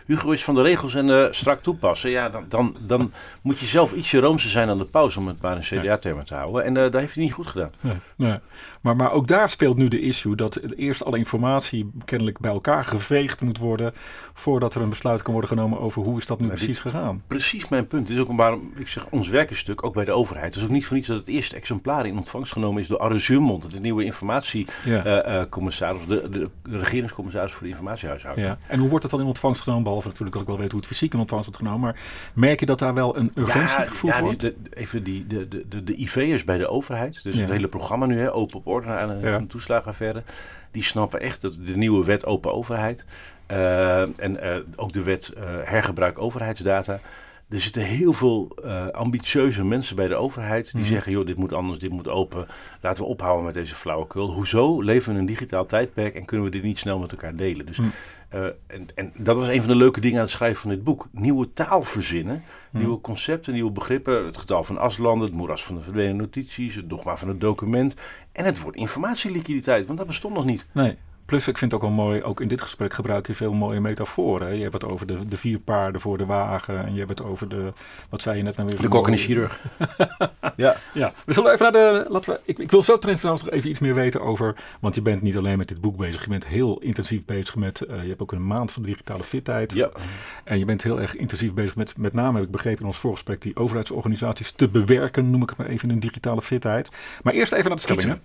[0.07, 2.11] Hugo is van de regels en eh, strak toepassen.
[2.11, 3.13] Ja, dan, dan, dan
[3.43, 6.35] moet je zelf ietsje roomser zijn aan de pauze, om het maar in CDA-termen te
[6.35, 6.65] houden.
[6.65, 7.71] En eh dat heeft hij niet goed gedaan.
[7.81, 8.39] Nee, nee.
[8.83, 12.85] Maar, maar ook daar speelt nu de issue dat eerst alle informatie kennelijk bij elkaar
[12.85, 13.93] geveegd moet worden
[14.35, 17.23] voordat er een besluit kan worden genomen over hoe is dat nu precies gegaan.
[17.27, 18.07] Precies mijn punt.
[18.07, 20.47] Dit is ook waarom ik zeg, ons werk is stuk, ook bij de overheid.
[20.47, 22.99] Het is ook niet voor niets dat het eerste exemplaar in ontvangst genomen is door
[22.99, 26.15] Arre Zuurmond, de nieuwe informatiecommissaris, Ja.
[26.17, 26.29] of de,
[26.63, 28.47] de regeringscommissaris voor de informatiehuishouding.
[28.47, 28.59] Ja.
[28.67, 29.85] En hoe wordt het dan in ontvangst genomen?
[29.85, 31.81] Behalve natuurlijk dat ik wel weet hoe het fysiek in ontvangst wordt genomen.
[31.87, 32.01] Maar
[32.35, 34.41] merk je dat daar wel een urgentie gevoeld ja, wordt?
[34.41, 37.69] de, de- even die, de, de, de, de IV'ers bij de overheid, dus het hele
[37.69, 39.33] programma nu, hè, open op orde aan de, Ja.
[39.33, 40.23] van de toeslagenaffaire,
[40.71, 43.05] die snappen echt dat de nieuwe wet open overheid
[43.47, 47.01] eh, en eh, ook de wet eh, hergebruik overheidsdata.
[47.49, 50.89] Er zitten heel veel eh, ambitieuze mensen bij de overheid die Mhm.
[50.91, 52.47] zeggen: joh, dit moet anders, dit moet open.
[52.81, 54.33] Laten we ophouden met deze flauwekul.
[54.33, 57.37] Hoezo leven we in een digitaal tijdperk en kunnen we dit niet snel met elkaar
[57.37, 57.67] delen?
[57.67, 57.89] Dus, Mhm.
[58.29, 60.83] eh, en, en dat was een van de leuke dingen aan het schrijven van dit
[60.85, 61.07] boek.
[61.13, 62.83] Nieuwe taal verzinnen, Mhm.
[62.83, 64.25] nieuwe concepten, nieuwe begrippen.
[64.25, 67.95] Het getal van aslanden, het moeras van de verdwenen notities, het dogma van het document.
[68.33, 70.67] En het woord informatieliquiditeit, want dat bestond nog niet.
[70.73, 70.97] Nee.
[71.29, 73.81] Plus, ik vind het ook wel mooi, ook in dit gesprek gebruik je veel mooie
[73.81, 74.57] metaforen.
[74.57, 76.85] Je hebt het over de, de vier paarden voor de wagen.
[76.87, 77.73] En je hebt het over de,
[78.11, 78.81] wat zei je net nou weer?
[78.81, 79.61] De kok en de chirurg.
[80.57, 80.77] ja.
[80.95, 82.07] Ja, we zullen even naar de.
[82.09, 84.55] Laten we, ik, ik wil zo trouwens nog even iets meer weten over.
[84.81, 86.23] Want je bent niet alleen met dit boek bezig.
[86.23, 87.81] Je bent heel intensief bezig met.
[87.81, 89.73] eh, je hebt ook een maand van digitale fitheid.
[89.73, 89.91] ja.
[90.45, 91.97] En je bent heel erg intensief bezig met.
[91.97, 93.41] Met name heb ik begrepen in ons voorgesprek.
[93.43, 95.31] die overheidsorganisaties te bewerken.
[95.31, 96.91] Noem ik het maar even in een digitale fitheid.
[97.23, 98.21] Maar eerst even naar de stellingen.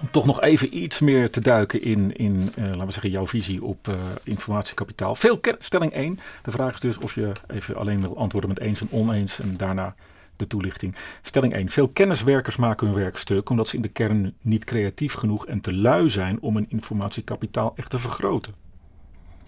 [0.00, 3.26] Om toch nog even iets meer te duiken in, in eh, laten we zeggen, jouw
[3.26, 5.14] visie op eh, informatiekapitaal.
[5.14, 6.18] Veel stelling 1.
[6.42, 9.40] De vraag is dus of je even alleen wil antwoorden met eens en oneens.
[9.40, 9.94] En daarna
[10.36, 10.94] de toelichting.
[11.22, 11.68] Stelling 1.
[11.68, 15.60] Veel kenniswerkers maken hun werk stuk omdat ze in de kern niet creatief genoeg en
[15.60, 18.54] te lui zijn om hun informatiekapitaal echt te vergroten.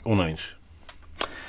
[0.02, 0.56] Oneens.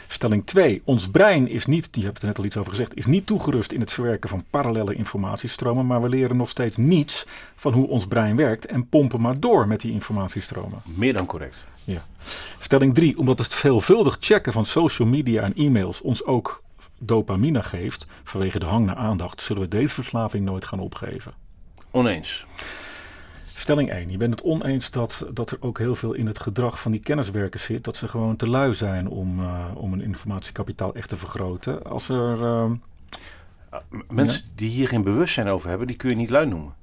[0.08, 0.82] Stelling 2.
[0.84, 3.72] Ons brein is niet, je hebt er net al iets over gezegd, is niet toegerust
[3.72, 8.08] in het verwerken van parallele informatiestromen, maar we leren nog steeds niets van hoe ons
[8.08, 10.82] brein werkt en pompen maar door met die informatiestromen.
[10.84, 11.66] Meer dan correct.
[11.84, 12.06] Ja.
[12.60, 13.18] Stelling 3.
[13.18, 16.64] Omdat het veelvuldig checken van social media en e-mails ons ook
[17.00, 21.34] dopamine geeft, vanwege de hang naar aandacht, zullen we deze verslaving nooit gaan opgeven.
[21.92, 22.46] Oneens.
[23.68, 24.10] Stelling 1.
[24.10, 27.02] Je bent het oneens dat, dat er ook heel veel in het gedrag van die
[27.02, 27.84] kenniswerkers zit.
[27.84, 31.84] Dat ze gewoon te lui zijn om, uh, om een informatiekapitaal echt te vergroten.
[31.84, 32.42] Als er...
[32.42, 32.72] Uh,
[34.10, 34.52] Mensen ja?
[34.56, 36.74] die hier geen bewustzijn over hebben, die kun je niet lui noemen.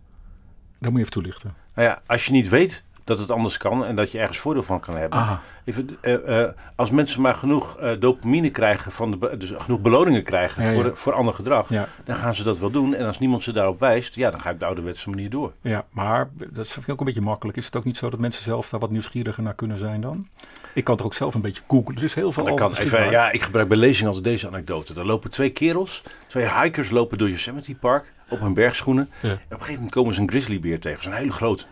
[0.78, 1.54] Dat moet je even toelichten.
[1.74, 4.62] Nou ja, als je niet weet dat het anders kan en dat je ergens voordeel
[4.62, 5.38] van kan hebben.
[5.64, 6.44] Even, uh, uh,
[6.76, 10.84] als mensen maar genoeg uh, dopamine krijgen, van de, dus genoeg beloningen krijgen ja, voor,
[10.84, 10.94] ja.
[10.94, 11.88] voor ander gedrag, ja.
[12.04, 12.94] dan gaan ze dat wel doen.
[12.94, 15.52] En als niemand ze daarop wijst, ja, dan ga ik de ouderwetse manier door.
[15.60, 17.58] Ja, maar dat vind ik ook een beetje makkelijk.
[17.58, 20.26] Is het ook niet zo dat mensen zelf daar wat nieuwsgieriger naar kunnen zijn dan?
[20.74, 21.96] Ik kan toch ook zelf een beetje googlen.
[21.96, 22.44] Er is heel veel.
[22.44, 24.94] Dat kan even, ja, ik gebruik bij lezing altijd deze anekdote.
[24.94, 29.08] Er lopen twee kerels, twee hikers lopen door Yosemite Park op hun bergschoenen.
[29.20, 31.64] En op een gegeven moment komen ze een grizzlybeer tegen, zo'n hele grote.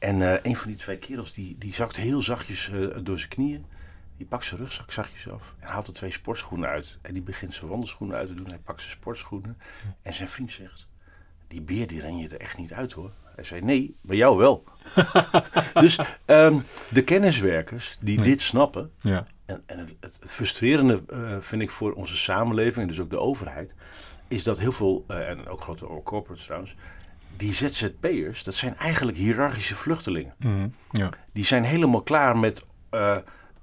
[0.00, 3.30] En uh, een van die twee kerels die, die zakt heel zachtjes uh, door zijn
[3.30, 3.64] knieën.
[4.16, 6.98] Die pakt zijn rugzak zachtjes af en haalt er twee sportschoenen uit.
[7.02, 8.48] En die begint zijn wandelschoenen uit te doen.
[8.48, 9.58] Hij pakt zijn sportschoenen.
[10.02, 10.86] En zijn vriend zegt,
[11.48, 13.12] die beer die ren je er echt niet uit hoor.
[13.34, 14.64] Hij zei, nee, bij jou wel.
[15.74, 18.24] dus um, de kenniswerkers die nee.
[18.24, 18.92] dit snappen.
[18.98, 19.26] Ja.
[19.46, 23.18] En, en het, het, frustrerende uh, vind ik voor onze samenleving en dus ook de
[23.18, 23.74] overheid.
[24.28, 26.74] Is dat heel veel, en ook grote corporates trouwens
[27.36, 30.34] die ZZP'ers, dat zijn eigenlijk hiërarchische vluchtelingen.
[30.38, 31.10] Mm, ja.
[31.32, 33.16] Die zijn helemaal klaar met, uh,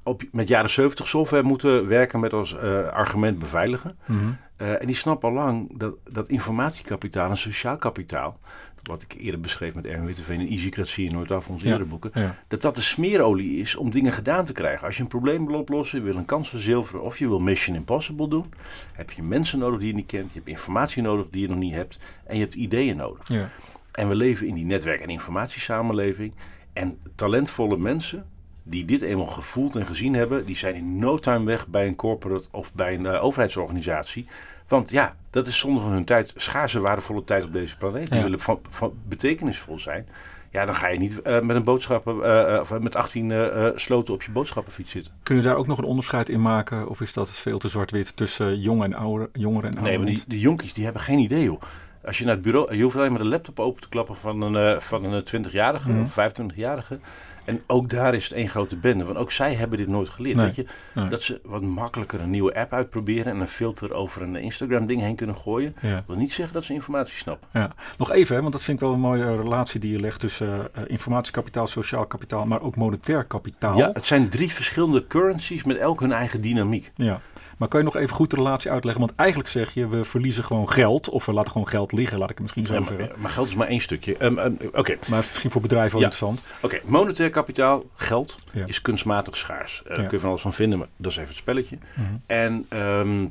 [0.07, 3.97] op, met jaren 70 software moeten werken met als uh, argument beveiligen.
[4.05, 4.37] Mm.
[4.61, 8.39] Uh, en die snappen al lang dat, dat informatiekapitaal en sociaal kapitaal,
[8.83, 11.71] wat ik eerder beschreef met Erwin Witteveen en Easycratie en Noordaf, onze ja.
[11.71, 12.35] eerdere boeken, ja.
[12.47, 14.85] dat dat de smeerolie is om dingen gedaan te krijgen.
[14.85, 17.75] Als je een probleem wil oplossen, je wil een kans verzilveren of je wil Mission
[17.75, 18.53] Impossible doen,
[18.93, 21.57] heb je mensen nodig die je niet kent, je hebt informatie nodig die je nog
[21.57, 23.27] niet hebt en je hebt ideeën nodig.
[23.27, 23.49] Ja.
[23.91, 26.33] En we leven in die netwerk- en informatiesamenleving.
[26.73, 28.25] En talentvolle mensen
[28.69, 31.95] die dit eenmaal gevoeld en gezien hebben, die zijn in no time weg bij een
[31.95, 34.25] corporate of bij een uh, overheidsorganisatie.
[34.67, 38.07] Want ja, dat is zonde van hun tijd, schaarse waardevolle tijd op deze planeet.
[38.09, 38.23] Die Ja.
[38.23, 40.07] willen van, van betekenisvol zijn.
[40.51, 44.13] Ja, dan ga je niet uh, met een boodschappen, uh, of met 18 uh, sloten
[44.13, 45.13] op je boodschappenfiets zitten.
[45.23, 46.89] Kun je daar ook nog een onderscheid in maken?
[46.89, 50.05] Of is dat veel te zwart-wit tussen jong en ouder, jongeren en Nee, ouderen?
[50.05, 51.61] want die, die jonkies die hebben geen idee joh.
[52.05, 54.41] Als je naar het bureau, je hoeft alleen maar de laptop open te klappen van
[54.41, 56.01] een, van een 20-jarige Mhm.
[56.01, 56.99] of 25-jarige.
[57.47, 59.03] En ook daar is het één grote bende.
[59.03, 60.35] Want ook zij hebben dit nooit geleerd.
[60.35, 61.07] Nee, Weet je, nee.
[61.07, 65.15] Dat ze wat makkelijker een nieuwe app uitproberen en een filter over een Instagram-ding heen
[65.15, 65.75] kunnen gooien.
[65.81, 65.95] Ja.
[65.95, 67.47] Dat wil niet zeggen dat ze informatie snappen.
[67.53, 67.71] Ja.
[67.97, 70.19] Nog even, hè, want dat vind ik wel een mooie eh, relatie die je legt
[70.19, 73.77] tussen eh, informatiekapitaal, sociaal kapitaal, maar ook monetair kapitaal.
[73.77, 76.91] Ja, het zijn drie verschillende currencies met elk hun eigen dynamiek.
[76.95, 77.19] Ja.
[77.57, 79.01] Maar kan je nog even goed de relatie uitleggen?
[79.05, 81.09] Want eigenlijk zeg je, we verliezen gewoon geld.
[81.09, 83.21] Of we laten gewoon geld liggen, laat ik het misschien zo Ja, zeggen.
[83.21, 84.25] maar, geld is maar één stukje.
[84.25, 86.05] Um, um, Oké, Maar misschien voor bedrijven wel Ja.
[86.07, 86.47] interessant.
[86.61, 88.65] Oké, monetair kapitaal, geld, Ja.
[88.65, 89.81] is kunstmatig schaars.
[89.85, 90.01] Daar Ja.
[90.03, 91.77] kun je van alles van vinden, maar dat is even het spelletje.
[91.95, 92.13] Mhm.
[92.25, 93.27] En ehm,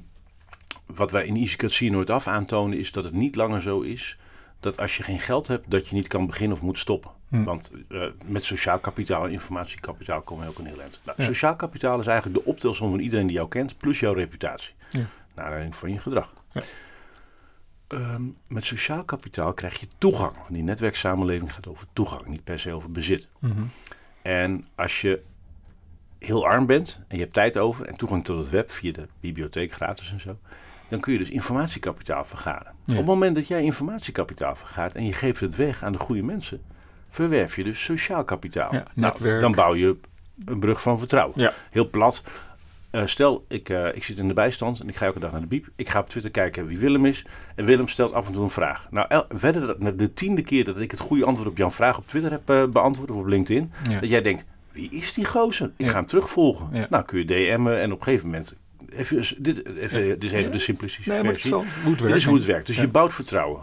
[0.87, 4.17] wat wij in Easycratie nooit af aantonen, is dat het niet langer zo is
[4.61, 7.11] dat als je geen geld hebt, dat je niet kan beginnen of moet stoppen.
[7.29, 7.45] Hm.
[7.45, 11.01] Want eh, met sociaal kapitaal en informatiekapitaal komen we ook een heel eind.
[11.05, 11.25] Nou, Ja.
[11.25, 14.75] Sociaal kapitaal is eigenlijk de optelsom van iedereen die jou kent, plus jouw reputatie.
[14.91, 15.01] Ja.
[15.35, 16.33] Naar aanleiding van je gedrag.
[17.89, 20.35] Ehm, met sociaal kapitaal krijg je toegang.
[20.35, 23.29] Want die netwerksamenleving gaat over toegang, niet per se over bezit.
[23.39, 23.63] Mhm.
[24.23, 25.23] En als je
[26.19, 29.09] heel arm bent en je hebt tijd over en toegang tot het web via de
[29.21, 30.39] bibliotheek gratis en zo,
[30.89, 32.73] dan kun je dus informatiekapitaal vergaren.
[32.85, 32.93] Ja.
[32.93, 36.23] Op het moment dat jij informatiekapitaal vergaart en je geeft het weg aan de goede
[36.23, 36.63] mensen,
[37.09, 38.75] verwerf je dus sociaal kapitaal.
[38.75, 39.97] Ja, Nou, dan bouw je
[40.45, 41.41] een brug van vertrouwen.
[41.41, 41.53] Ja.
[41.71, 42.23] Heel plat.
[42.91, 45.41] Eh, stel, ik, eh, ik zit in de bijstand en ik ga elke dag naar
[45.41, 45.69] de biep.
[45.77, 47.25] Ik ga op Twitter kijken wie Willem is.
[47.55, 48.87] En Willem stelt af en toe een vraag.
[48.91, 51.71] Nou, el- wedden dat met de tiende keer dat ik het goede antwoord op jouw
[51.71, 54.01] vraag op Twitter heb eh, beantwoord of op LinkedIn, Ja.
[54.01, 55.71] dat jij denkt, wie is die gozer?
[55.77, 55.91] Ik Ja.
[55.91, 56.69] ga hem terugvolgen.
[56.73, 56.87] Ja.
[56.91, 58.55] Nou, kun je DM'en en op een gegeven moment...
[58.89, 62.07] Even, dit, even, dit is even de simplistische Nee, maar het is versie.
[62.07, 62.67] Dit is hoe het werkt.
[62.67, 63.61] Dus je bouwt vertrouwen.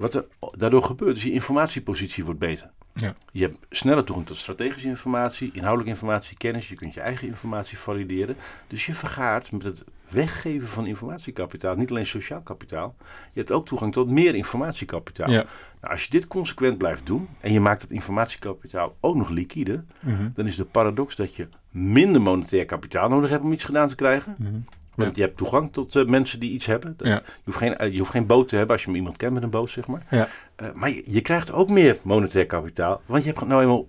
[0.00, 0.24] Wat er
[0.56, 2.70] daardoor gebeurt, is je informatiepositie wordt beter.
[2.94, 3.14] Ja.
[3.32, 6.68] Je hebt sneller toegang tot strategische informatie, inhoudelijke informatie, kennis.
[6.68, 8.36] Je kunt je eigen informatie valideren.
[8.66, 12.94] Dus je vergaart met het weggeven van informatiekapitaal, niet alleen sociaal kapitaal.
[13.32, 15.30] Je hebt ook toegang tot meer informatiekapitaal.
[15.30, 15.44] Ja.
[15.80, 19.84] Nou, als je dit consequent blijft doen en je maakt het informatiekapitaal ook nog liquide,
[20.00, 20.28] Mhm.
[20.34, 23.94] dan is de paradox dat je minder monetair kapitaal nodig hebt om iets gedaan te
[23.94, 24.34] krijgen.
[24.38, 24.54] Mhm.
[24.94, 26.94] Want je hebt toegang tot uh, mensen die iets hebben.
[26.98, 29.42] Je, hoeft geen, uh, je hoeft geen boot te hebben als je iemand kent met
[29.42, 30.06] een boot, zeg maar.
[30.10, 30.28] Ja.
[30.62, 33.00] Uh, maar je, je, krijgt ook meer monetair kapitaal.
[33.06, 33.86] Want je hebt nou eenmaal...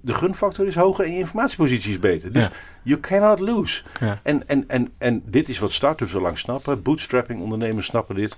[0.00, 2.32] de gunfactor is hoger en je informatiepositie is beter.
[2.32, 2.50] Dus Ja.
[2.82, 3.82] you cannot lose.
[4.00, 4.20] Ja.
[4.22, 6.82] En, en, en, en dit is wat start-ups al lang snappen.
[6.82, 8.36] Bootstrapping ondernemers snappen dit.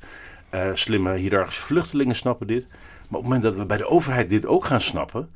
[0.54, 2.66] Uh, slimme hiërarchische vluchtelingen snappen dit.
[2.68, 5.30] Maar op het moment dat we bij de overheid dit ook gaan snappen...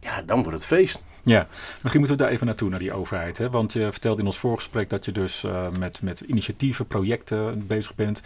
[0.00, 1.02] Ja, dan wordt het feest.
[1.24, 3.38] Ja, misschien moeten we daar even naartoe, naar die overheid.
[3.38, 3.50] Hè?
[3.50, 7.94] Want je vertelde in ons voorgesprek dat je dus uh, met, met initiatieven, projecten bezig
[7.94, 8.22] bent.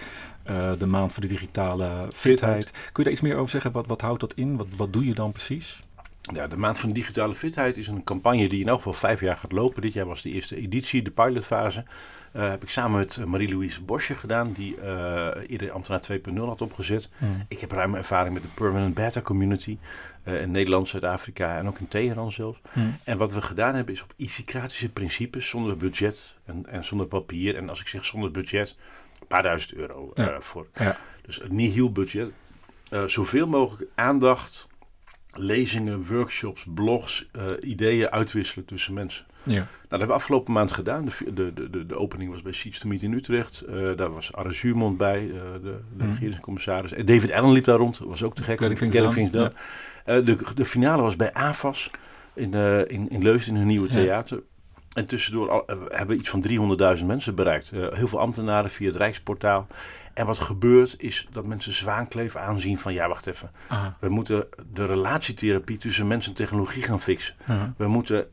[0.50, 2.70] Uh, de maand voor de digitale fitheid.
[2.70, 3.72] Kun je daar iets meer over zeggen?
[3.72, 4.56] Wat, wat houdt dat in?
[4.56, 5.82] Wat, wat doe je dan precies?
[6.32, 9.36] Ja, de Maand van Digitale Fitheid is een campagne die in elk geval vijf jaar
[9.36, 9.82] gaat lopen.
[9.82, 11.84] Dit jaar was de eerste editie, de pilotfase.
[12.36, 17.10] Uh, heb ik samen met Marie-Louise Bosje gedaan, die uh, eerder Ambtenaar 2.0 had opgezet.
[17.18, 17.44] Mm.
[17.48, 19.78] Ik heb ruime ervaring met de Permanent Beta Community
[20.24, 22.60] uh, in Nederland, Zuid-Afrika en ook in Teheran zelfs.
[22.72, 22.96] Mm.
[23.04, 27.56] En wat we gedaan hebben is op isycratische principes, zonder budget en, en zonder papier.
[27.56, 28.76] En als ik zeg zonder budget,
[29.20, 30.40] een paar duizend euro Ja.
[30.40, 30.66] voor.
[30.74, 30.96] Ja.
[31.22, 32.30] Dus een nihil budget.
[33.06, 34.66] zoveel mogelijk aandacht
[35.36, 39.24] lezingen, workshops, blogs, uh, ideeën uitwisselen tussen mensen.
[39.42, 39.52] Ja.
[39.54, 41.04] Nou, dat hebben we afgelopen maand gedaan.
[41.04, 43.64] De, de, de, de opening was bij Seeds to Meet in Utrecht.
[43.72, 46.08] Uh, daar was Arre Zuurmond bij, uh, de, de Mhm.
[46.12, 46.92] regeringscommissaris.
[46.92, 48.58] En David Allen liep daar rond, was ook te gek.
[49.32, 49.52] Dat.
[50.06, 51.90] Uh, de, de finale was bij AFAS
[52.34, 52.54] in,
[52.88, 54.24] in, in Leusden in hun nieuwe Ja.
[54.94, 56.44] En tussendoor uh, hebben we iets van
[56.98, 57.70] 300.000 mensen bereikt.
[57.72, 59.66] Uh, heel veel ambtenaren via het Rijksportaal.
[60.14, 62.92] En wat gebeurt is dat mensen zwaankleef aanzien van...
[62.92, 63.50] ja, wacht even.
[63.68, 63.96] Aha.
[64.00, 67.34] We moeten de relatietherapie tussen mens en technologie gaan fixen.
[67.46, 67.74] Aha.
[67.76, 68.26] We moeten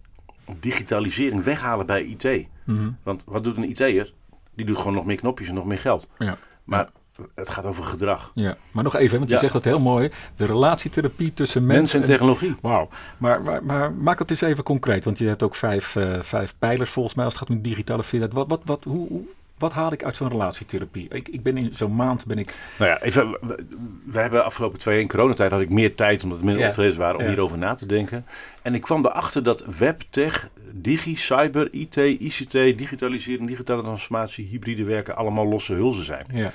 [0.60, 2.47] digitalisering weghalen bij IT.
[2.63, 2.89] Mhm.
[3.04, 4.13] Want wat doet een IT'er?
[4.56, 6.10] Die doet gewoon nog meer knopjes en nog meer geld.
[6.17, 6.38] Ja.
[6.63, 6.89] Maar
[7.36, 8.32] het gaat over gedrag.
[8.36, 8.56] ja.
[8.72, 9.42] Maar nog even, want je Ja.
[9.42, 10.10] zegt dat heel mooi.
[10.36, 12.56] De relatietherapie tussen Mens mensen en technologie.
[12.62, 12.90] Wauw.
[13.18, 15.04] Maar, maar, maar maak dat eens even concreet.
[15.06, 18.04] Want je hebt ook vijf, eh, vijf pijlers volgens mij als het gaat om digitale
[18.04, 18.34] fitheid.
[18.34, 19.22] Wat, wat, wat, hoe, hoe,
[19.58, 21.08] wat haal ik uit zo'n relatietherapie?
[21.10, 22.56] Ik, ik ben in zo'n maand ben ik...
[22.80, 23.66] Nou ja, even, we,
[24.06, 26.68] we hebben afgelopen twee jaar in coronatijd had ik meer tijd omdat er minder Ja.
[26.70, 27.30] optredens waren om Ja.
[27.30, 28.26] hierover na te denken.
[28.62, 34.84] En ik kwam erachter dat web, tech, digi, cyber, IT, ICT, digitalisering, digitale transformatie, hybride
[34.84, 36.26] werken allemaal losse hulzen zijn.
[36.34, 36.52] Ja.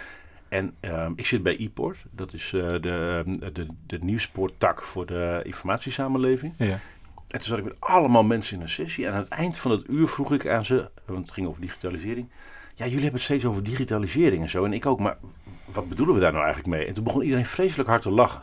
[0.48, 5.40] En ehm, ik zit bij ePort, dat is eh, de, de, de nieuwspoorttak voor de
[5.44, 6.54] informatiesamenleving.
[6.56, 6.78] Ja.
[7.26, 9.06] En toen zat ik met allemaal mensen in een sessie.
[9.06, 11.60] En aan het eind van het uur vroeg ik aan ze, want het ging over
[11.60, 12.28] digitalisering.
[12.74, 14.64] Ja, jullie hebben het steeds over digitalisering en zo.
[14.64, 15.16] En ik ook, maar
[15.64, 16.86] wat bedoelen we daar nou eigenlijk mee?
[16.86, 18.40] En toen begon iedereen vreselijk hard te lachen.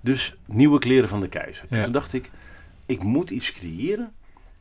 [0.00, 1.66] Dus nieuwe kleren van de keizer.
[1.68, 1.76] Ja.
[1.76, 2.30] En toen dacht ik,
[2.86, 4.12] ik moet iets creëren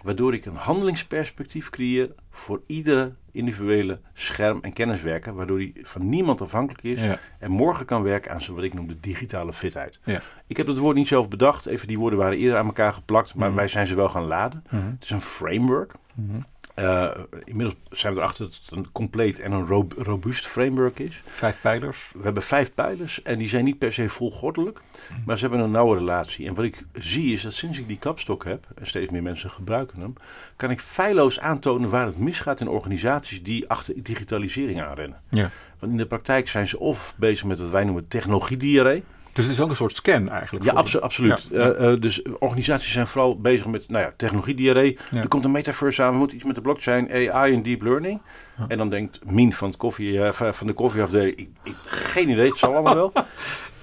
[0.04, 6.42] waardoor ik een handelingsperspectief creëer voor iedere individuele scherm- en kenniswerker, waardoor hij van niemand
[6.42, 7.20] afhankelijk is Ja.
[7.40, 10.00] en morgen kan werken aan zo wat ik noem de digitale fitheid.
[10.04, 10.22] Ja.
[10.48, 13.36] Ik heb dat woord niet zelf bedacht, even die woorden waren eerder aan elkaar geplakt,
[13.36, 13.58] maar Mhm.
[13.58, 14.64] wij zijn ze wel gaan laden.
[14.70, 14.86] Mhm.
[14.86, 15.94] Het is een framework.
[16.14, 16.38] Mhm.
[16.78, 17.10] Eh,
[17.44, 21.22] inmiddels zijn we erachter dat het een compleet en een ro- robuust framework is.
[21.26, 22.12] Vijf pijlers.
[22.16, 24.80] We hebben vijf pijlers en die zijn niet per se volgordelijk,
[25.26, 26.48] maar ze hebben een nauwe relatie.
[26.48, 29.50] En wat ik zie is dat sinds ik die kapstok heb, en steeds meer mensen
[29.50, 30.13] gebruiken hem,
[30.56, 35.22] kan ik feilloos aantonen waar het misgaat in organisaties die achter digitalisering aanrennen.
[35.30, 35.50] Ja.
[35.80, 39.04] Want in de praktijk zijn ze of bezig met wat wij noemen technologiediarree.
[39.38, 40.65] Dus het is ook een soort scan eigenlijk.
[40.65, 41.47] Ja, abso- absoluut.
[41.52, 41.71] Ja.
[41.71, 44.97] Eh, eh, dus organisaties zijn vooral bezig met nou ja, technologie-diarree.
[45.12, 45.21] Ja.
[45.21, 48.21] Er komt een metaverse aan, we moeten iets met de blockchain, AI en deep learning.
[48.58, 48.65] Ja.
[48.67, 52.50] En dan denkt Mien van, het koffie, eh, van de koffieafdeling, ik, ik, geen idee,
[52.50, 53.13] het zal allemaal wel.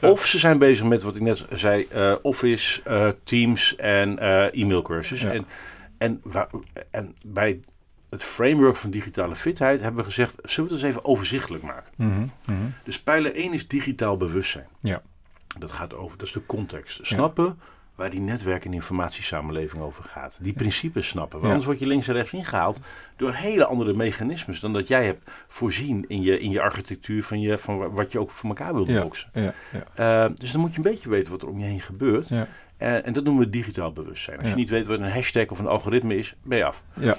[0.13, 1.87] Of ze zijn bezig met wat ik net zei,
[2.23, 2.83] Office,
[3.25, 4.19] Teams en
[4.53, 5.25] e-mailcursus.
[5.25, 5.47] En,
[5.99, 6.23] en,
[6.91, 7.61] en bij
[8.11, 11.93] het framework van digitale fitheid hebben we gezegd, zullen we het eens even overzichtelijk maken?
[11.97, 12.21] Mhm.
[12.47, 12.63] Mhm.
[12.85, 14.67] Dus pijler 1 is digitaal bewustzijn.
[14.81, 15.03] Ja.
[15.59, 16.99] Dat gaat over, dat is de context.
[17.07, 17.59] Snappen
[17.95, 20.39] waar die netwerk- en informatiesamenleving over gaat.
[20.41, 21.39] Die principes snappen.
[21.39, 22.81] Want anders word je links en rechts ingehaald
[23.17, 27.41] door hele andere mechanismes dan dat jij hebt voorzien in je, in je architectuur van,
[27.41, 29.03] je, van wa- wat je ook voor elkaar wilt Ja.
[29.03, 29.31] boksen.
[29.33, 29.53] Ja.
[29.95, 30.25] Ja.
[30.25, 32.29] Eh, dus dan moet je een beetje weten wat er om je heen gebeurt.
[32.29, 32.47] Ja.
[32.77, 34.39] Eh, en dat noemen we digitaal bewustzijn.
[34.41, 36.85] Als je niet weet wat een hashtag of een algoritme is, ben je af.
[37.01, 37.17] Ja.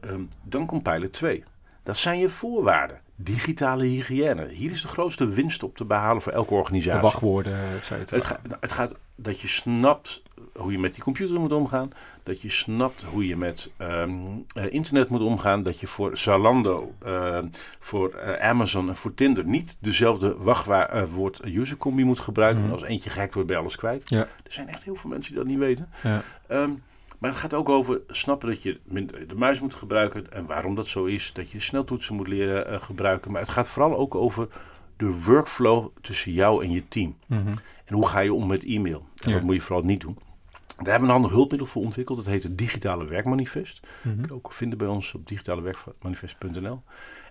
[0.00, 1.44] Ehm, dan komt pijler 2.
[1.82, 3.00] Dat zijn je voorwaarden.
[3.20, 4.48] Digitale hygiëne.
[4.48, 7.00] Hier is de grootste winst op te behalen voor elke De organisatie.
[7.00, 8.16] wachtwoorden, et cetera.
[8.16, 11.90] Het, gaat, nou, het gaat dat je snapt hoe je met die computer moet omgaan.
[12.22, 14.10] Dat je snapt hoe je met ehm,
[14.54, 15.62] eh, internet moet omgaan.
[15.62, 17.46] Dat je voor Zalando, ehm,
[17.78, 22.60] voor eh, Amazon en voor Tinder niet dezelfde wachtwoord usercombi moet gebruiken.
[22.60, 24.08] Want als eentje gehackt wordt, ben je alles kwijt.
[24.08, 24.20] Ja.
[24.20, 25.88] Er zijn echt heel veel mensen die dat niet weten.
[26.02, 26.22] Ja.
[26.46, 26.70] Ehm,
[27.18, 28.80] maar het gaat ook over snappen dat je
[29.26, 31.32] de muis moet gebruiken en waarom dat zo is.
[31.32, 33.32] Dat je sneltoetsen moet leren eh, gebruiken.
[33.32, 34.48] Maar het gaat vooral ook over
[34.96, 37.16] de workflow tussen jou en je team.
[37.26, 37.48] Mhm.
[37.84, 39.06] En hoe ga je om met e-mail?
[39.22, 39.34] En Ja.
[39.36, 40.18] wat moet je vooral niet doen?
[40.76, 42.18] Daar hebben we een handig hulpmiddel voor ontwikkeld.
[42.18, 43.86] Dat heet het Digitale Werkmanifest.
[44.02, 44.14] Mhm.
[44.14, 46.82] Kun je ook vinden bij ons op digitalewerkmanifest.nl.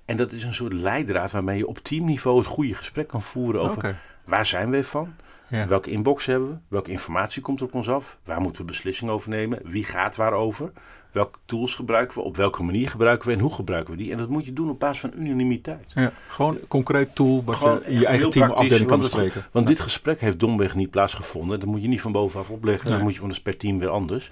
[0.06, 3.62] En dat is een soort leidraad waarmee je op teamniveau het goede gesprek kan voeren
[3.62, 3.96] over.
[4.28, 5.14] Waar zijn we van?
[5.50, 5.68] Ja.
[5.68, 6.56] Welke inbox hebben we?
[6.68, 8.18] Welke informatie komt op ons af?
[8.24, 9.60] Waar moeten we beslissingen over nemen?
[9.64, 10.72] Wie gaat waarover?
[11.12, 12.24] Welke tools gebruiken we?
[12.24, 13.34] Op welke manier gebruiken we?
[13.34, 14.12] En hoe gebruiken we die?
[14.12, 15.92] En dat moet je doen op basis van unanimiteit.
[15.96, 19.46] Ja, gewoon een concreet tool wat Gewoon je je eigen team afdeling kan want bespreken.
[19.52, 21.60] Want dit gesprek heeft domweg niet plaatsgevonden.
[21.60, 22.88] Dat moet je niet van bovenaf opleggen.
[22.88, 22.96] Nee.
[22.96, 24.30] Dat moet je van de per team weer anders.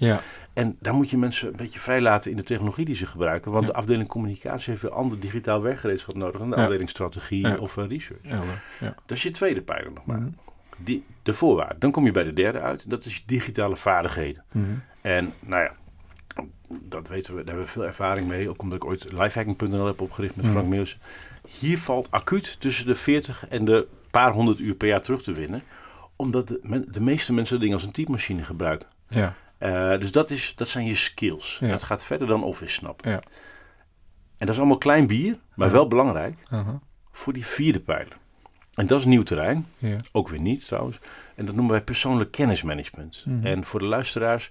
[0.56, 3.50] En daar moet je mensen een beetje vrijlaten in de technologie die ze gebruiken.
[3.52, 3.70] Want Ja.
[3.72, 6.62] de afdeling communicatie heeft weer ander digitaal werkgereedschap nodig dan de Ja.
[6.62, 7.56] afdeling strategie Ja.
[7.56, 8.20] of eh, research.
[8.80, 10.18] Dat is je tweede pijler nog maar.
[10.18, 10.28] Mhm.
[10.78, 11.78] Die, de voorwaarde.
[11.78, 12.90] Dan kom je bij de derde uit.
[12.90, 14.42] Dat is digitale vaardigheden.
[14.52, 14.64] Mhm.
[15.00, 15.72] En nou ja,
[16.68, 18.48] dat weten we, daar hebben we veel ervaring mee.
[18.50, 20.54] Ook omdat ik ooit lifehacking.nl heb opgericht met Mhm.
[20.54, 20.96] Frank Meeuwse.
[21.60, 25.32] Hier valt acuut tussen de 40 en de paar honderd uur per jaar terug te
[25.32, 25.60] winnen.
[26.16, 28.88] Omdat de, de meeste mensen dingen als een typemachine gebruiken.
[29.08, 31.58] ja, Eh, dus dat, is, dat zijn je skills.
[31.60, 31.68] Ja.
[31.68, 33.10] Dat gaat verder dan office snappen.
[33.10, 33.20] ja.
[34.36, 35.72] En dat is allemaal klein bier, maar Ja.
[35.72, 36.80] wel belangrijk Aha.
[37.10, 38.16] voor die vierde pijler.
[38.74, 39.66] En dat is nieuw terrein.
[39.78, 39.96] ja.
[40.12, 40.98] Ook weer niet trouwens.
[41.34, 43.24] En dat noemen wij persoonlijk kennismanagement.
[43.26, 43.46] Mhm.
[43.46, 44.50] En voor de luisteraars,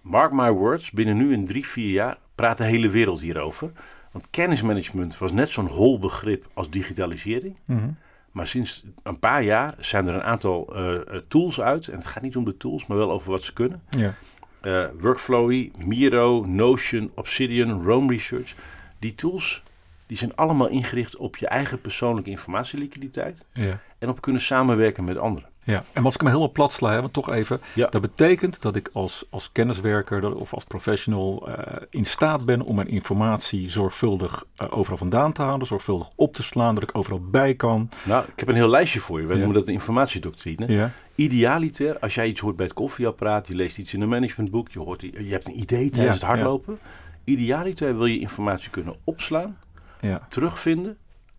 [0.00, 3.70] mark my words, binnen nu in drie, vier jaar praat de hele wereld hierover.
[4.12, 7.56] Want kennismanagement was net zo'n hol begrip als digitalisering.
[7.64, 7.88] Mhm.
[8.32, 11.88] Maar sinds een paar jaar zijn er een aantal eh, eh, tools uit.
[11.88, 13.82] En het gaat niet om de tools, maar wel over wat ze kunnen.
[13.90, 14.14] ja.
[14.60, 18.54] Eh, Workflowy, Miro, Notion, Obsidian, Rome Research.
[18.98, 19.62] Die tools
[20.06, 23.44] die zijn allemaal ingericht op je eigen persoonlijke informatieliquiditeit.
[23.52, 23.80] ja.
[23.98, 25.48] En op kunnen samenwerken met anderen.
[25.72, 27.60] Ja, en als ik hem helemaal plat sla, hè, want toch even.
[27.74, 27.86] Ja.
[27.88, 32.74] Dat betekent dat ik als, als kenniswerker of als professional eh, in staat ben om
[32.76, 37.20] mijn informatie zorgvuldig eh, overal vandaan te halen, zorgvuldig op te slaan, dat ik overal
[37.30, 37.88] bij kan.
[38.04, 39.26] Nou, ik heb een heel lijstje voor je.
[39.26, 39.38] We Ja.
[39.38, 40.72] noemen dat de informatiedoctrine.
[40.72, 44.68] Ja, Idealiter, als jij iets hoort bij het koffieapparaat, je leest iets in een managementboek,
[44.70, 46.78] je, hoort, je hebt een idee tijdens het hardlopen.
[47.24, 49.58] Idealiter wil je informatie kunnen opslaan,
[50.00, 50.26] ja.
[50.28, 50.96] terugvinden,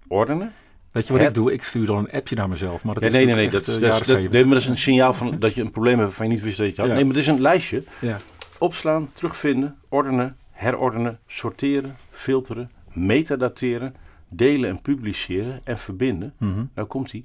[0.08, 0.52] ordenen.
[0.91, 1.54] Weet je wat Het- ik doe?
[1.54, 2.84] Ik stuur dan een appje naar mezelf.
[2.84, 4.32] Maar dat is nee, nee, nee, dat, is- eh, dat, is- dat, 70.
[4.32, 6.41] nee, maar dat is een signaal van dat je een probleem hebt waarvan je niet
[6.43, 6.88] wist dat je het had.
[6.89, 6.93] Ja.
[6.95, 7.84] Nee, maar het is een lijstje.
[8.02, 8.17] Ja,
[8.58, 13.95] Opslaan, terugvinden, ordenen, herordenen, sorteren, filteren, metadateren,
[14.30, 16.34] delen en publiceren en verbinden.
[16.38, 16.63] mhm.
[16.75, 17.23] Nou komt hij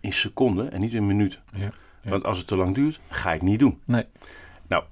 [0.00, 1.40] in seconden en niet in minuten.
[1.54, 1.70] ja.
[2.02, 2.10] Ja.
[2.10, 3.80] Want als het te lang duurt, ga ik niet doen.
[3.84, 4.04] Nee.
[4.66, 4.84] Nou,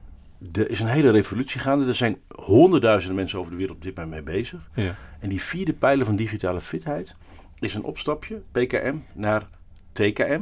[0.53, 1.87] er is een hele revolutie gaande.
[1.87, 4.61] Er zijn honderdduizenden mensen over de wereld op dit moment mee bezig.
[4.75, 4.95] Ja.
[5.21, 7.15] En die vierde pijler van digitale fitheid
[7.63, 9.49] is een opstapje, PKM, naar
[9.93, 10.41] TKM,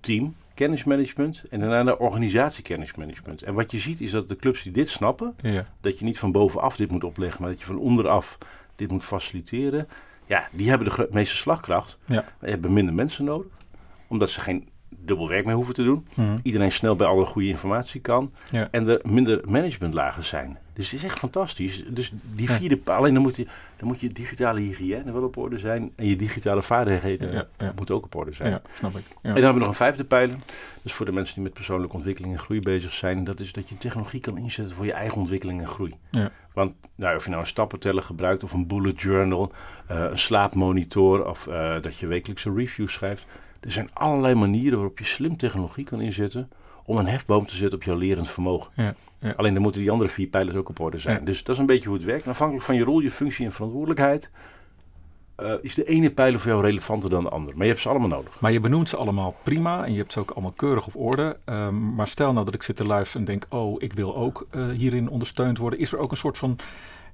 [0.00, 3.42] team kennismanagement en daarna naar organisatiekennismanagement.
[3.42, 5.66] En wat je ziet is dat de clubs die dit snappen, Ja.
[5.80, 8.38] dat je niet van bovenaf dit moet opleggen, maar dat je van onderaf
[8.76, 9.88] dit moet faciliteren.
[10.26, 11.98] Ja, die hebben de meeste slagkracht.
[12.06, 12.14] Ja.
[12.14, 13.52] Maar die hebben minder mensen nodig,
[14.06, 14.68] omdat ze geen
[15.04, 16.06] dubbel werk meer hoeven te doen.
[16.14, 16.36] Mhm.
[16.42, 18.32] Iedereen snel bij alle goede informatie kan.
[18.50, 18.68] Ja.
[18.70, 20.58] En er minder managementlagen zijn.
[20.74, 21.84] Dus het is echt fantastisch.
[21.88, 22.54] Dus die Ja.
[22.58, 25.92] vierde paal, alleen dan moet, je, dan moet je digitale hygiëne wel op orde zijn.
[25.96, 27.72] En je digitale vaardigheden Ja, ja.
[27.76, 28.50] moeten ook op orde zijn.
[28.50, 29.04] ja, snap ik.
[29.08, 29.14] Ja.
[29.22, 30.36] En dan hebben we nog een vijfde pijler.
[30.82, 33.24] Dus voor de mensen die met persoonlijke ontwikkeling en groei bezig zijn.
[33.24, 35.94] Dat is dat je technologie kan inzetten voor je eigen ontwikkeling en groei.
[36.10, 36.30] Ja.
[36.54, 39.52] Want nou, of je nou een stappenteller gebruikt of een bullet journal,
[39.86, 43.26] eh, een slaapmonitor of eh, dat je wekelijkse reviews schrijft.
[43.64, 46.50] Er zijn allerlei manieren waarop je slim technologie kan inzetten
[46.84, 48.72] om een hefboom te zetten op jouw lerend vermogen.
[48.76, 49.34] Ja, ja.
[49.36, 51.18] Alleen dan moeten die andere vier pijlers ook op orde zijn.
[51.18, 51.24] Ja.
[51.24, 52.24] Dus dat is een beetje hoe het werkt.
[52.24, 54.30] En afhankelijk van je rol, je functie en verantwoordelijkheid
[55.42, 57.56] eh, is de ene pijler voor jou relevanter dan de andere.
[57.56, 58.40] Maar je hebt ze allemaal nodig.
[58.40, 61.36] Maar je benoemt ze allemaal prima en je hebt ze ook allemaal keurig op orde.
[61.44, 64.46] Ehm, maar stel nou dat ik zit te luisteren en denk, oh, ik wil ook
[64.50, 65.78] eh, hierin ondersteund worden.
[65.78, 66.58] Is er ook een soort van,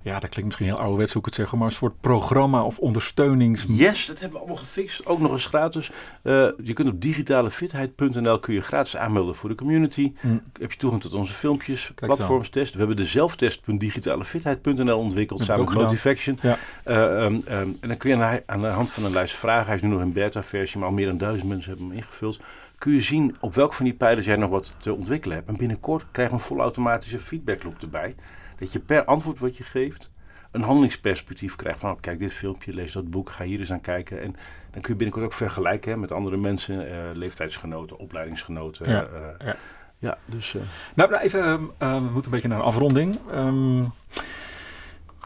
[0.09, 2.79] ja, dat klinkt misschien heel ouderwets hoe ik het zeg, maar een soort programma of
[2.79, 3.65] ondersteunings...
[3.69, 5.07] Yes, dat hebben we allemaal gefixt.
[5.07, 5.91] Ook nog eens gratis.
[6.23, 10.13] Eh, je kunt op digitalefitheid.nl kun je gratis aanmelden voor de community.
[10.21, 10.43] Mm.
[10.61, 12.73] Heb je toegang tot onze filmpjes, platformstest.
[12.73, 16.07] We hebben de zelftest.digitalefitheid.nl ontwikkeld samen met.
[16.43, 16.59] Ja.
[16.85, 19.35] Eh, ehm, ehm, en dan kun je aan de, aan de hand van een lijst
[19.35, 19.67] vragen.
[19.67, 22.41] Hij is nu nog in beta-versie, maar al meer dan duizend mensen hebben hem ingevuld.
[22.79, 25.49] Kun je zien op welk van die pijlers jij nog wat te ontwikkelen hebt.
[25.49, 28.15] En binnenkort krijg je een volautomatische feedbackloop erbij.
[28.59, 30.11] Dat je per antwoord wat je geeft
[30.51, 31.79] een handelingsperspectief krijgt.
[31.79, 34.23] Van oh, kijk dit filmpje, lees dat boek, ga hier eens aan kijken.
[34.23, 34.37] En
[34.71, 38.91] dan kun je binnenkort ook vergelijken hè, met andere mensen, eh, leeftijdsgenoten, opleidingsgenoten.
[38.91, 39.57] Ja, eh, ja.
[39.99, 40.63] ja, dus eh,
[40.95, 43.19] Nou, nou, even, ehm, eh, we moeten een beetje naar een afronding.
[43.31, 43.85] Ehm,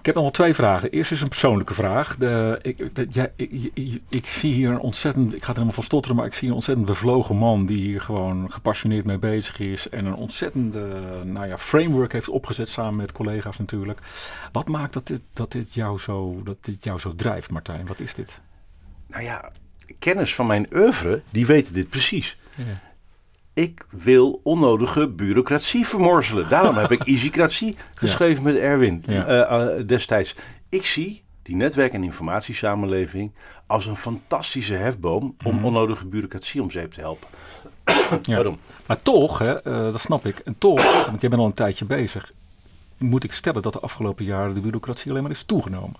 [0.02, 0.90] ik heb nog wel twee vragen.
[0.90, 2.16] Eerst is een persoonlijke vraag.
[2.16, 5.72] De, ik, de- ja, ik, ik, ik zie hier een ontzettend, ik ga er helemaal
[5.74, 9.58] van stotteren, maar ik zie een ontzettend bevlogen man die hier gewoon gepassioneerd mee bezig
[9.58, 9.88] is.
[9.88, 10.86] En een ontzettende
[11.24, 14.00] nou ja, framework heeft opgezet samen met collega's natuurlijk.
[14.52, 17.86] Wat maakt dat dit, dat dit, jou, zo, dat dit jou zo drijft, Martijn?
[17.86, 18.40] Wat is dit?
[19.06, 19.52] nou ja,
[19.98, 22.38] kennis van mijn oeuvre, die weten dit precies.
[22.56, 22.64] Ja.
[23.54, 26.48] Ik wil onnodige bureaucratie vermorzelen.
[26.48, 29.26] Daarom heb ik easycratie geschreven met Erwin Ja.
[29.26, 30.34] eh, eh, destijds.
[30.68, 33.32] Ik zie die netwerk- en informatiesamenleving
[33.66, 35.64] als een fantastische hefboom om Mhm.
[35.64, 37.28] onnodige bureaucratie om zeep te helpen.
[38.22, 38.34] Ja.
[38.36, 38.58] Waarom?
[38.86, 40.38] Maar toch, hè, eh, dat snap ik.
[40.38, 42.32] En toch, want jij bent al een tijdje bezig,
[42.98, 45.96] moet ik stellen dat de afgelopen jaren de bureaucratie alleen maar is toegenomen.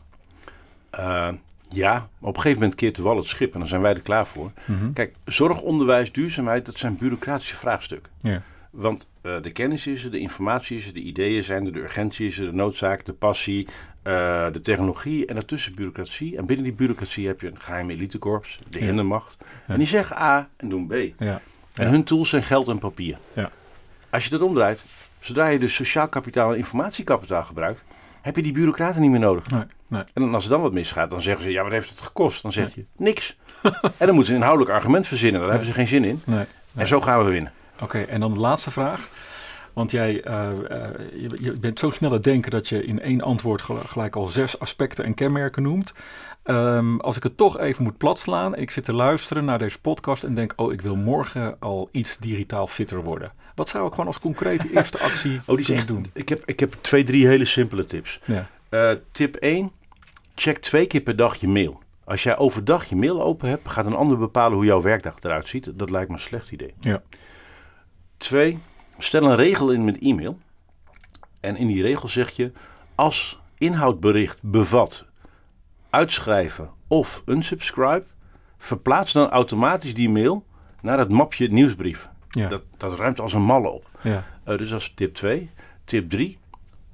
[0.90, 1.28] Eh,
[1.75, 4.01] ja, op een gegeven moment keert de wal het schip en dan zijn wij er
[4.01, 4.53] klaar voor.
[4.64, 4.93] Mhm.
[4.93, 8.12] Kijk, zorg, onderwijs, duurzaamheid, dat zijn bureaucratische vraagstukken.
[8.20, 8.43] Ja.
[8.70, 11.79] Want eh, de kennis is er, de informatie is er, de ideeën zijn er, de
[11.81, 13.68] urgentie is er, de noodzaak, de passie,
[14.03, 16.37] eh, de technologie en daartussen bureaucratie.
[16.37, 18.85] En binnen die bureaucratie heb je een geheime elitekorps, de Ja.
[18.85, 19.37] hindermacht.
[19.41, 19.47] Ja.
[19.66, 20.95] En die zeggen A en doen B.
[21.18, 21.41] Ja.
[21.75, 23.18] En hun tools zijn geld en papier.
[23.33, 23.51] Ja.
[24.11, 24.85] Als je dat omdraait,
[25.20, 27.85] zodra je dus sociaal kapitaal en informatiekapitaal gebruikt,
[28.23, 29.51] heb je die bureaucraten niet meer nodig.
[29.51, 29.62] Nee,
[29.93, 30.03] nee.
[30.14, 32.43] En als er dan wat misgaat, dan zeggen ze, ja, wat heeft het gekost?
[32.43, 33.36] Dan zeg je, niks.
[33.62, 33.70] en
[34.07, 35.40] dan moeten ze een inhoudelijk argument verzinnen.
[35.40, 36.22] Daar hebben ze geen zin in.
[36.26, 36.45] nee.
[36.74, 37.53] En zo gaan we winnen.
[37.80, 39.09] Oké, en dan de laatste vraag.
[39.72, 43.20] Want jij eh, eh, je, je bent zo snel het denken dat je in één
[43.20, 45.95] antwoord gel- gelijk al zes aspecten en kenmerken noemt.
[46.43, 50.24] Ehm, als ik het toch even moet platslaan, ik zit te luisteren naar deze podcast
[50.24, 53.32] en denk, oh, ik wil morgen al iets digitaal fitter worden.
[53.55, 56.07] Wat zou ik gewoon als concrete eerste actie Oh, die kunnen echt, doen?
[56.12, 58.20] ik, heb, ik heb twee, drie hele simpele tips.
[58.24, 58.47] Ja.
[58.68, 59.70] Eh, tip 1.
[60.35, 61.80] Check twee keer per dag je mail.
[62.05, 65.49] Als jij overdag je mail open hebt, gaat een ander bepalen hoe jouw werkdag eruit
[65.49, 65.70] ziet.
[65.74, 66.74] Dat lijkt me een slecht idee.
[66.80, 67.03] Ja.
[68.16, 68.59] Twee,
[68.99, 70.39] stel een regel in met e-mail.
[71.41, 72.53] En in die regel zeg je,
[72.95, 75.07] als inhoudbericht bevat
[75.91, 78.05] uitschrijven of unsubscribe,
[78.57, 80.47] verplaats dan automatisch die mail
[80.80, 82.09] naar het mapje nieuwsbrief.
[82.28, 82.49] Ja.
[82.49, 83.91] Dat, dat ruimt als een malle op.
[84.01, 84.24] ja.
[84.45, 85.51] Eh, dus dat is tip 2.
[85.85, 86.39] Tip 3.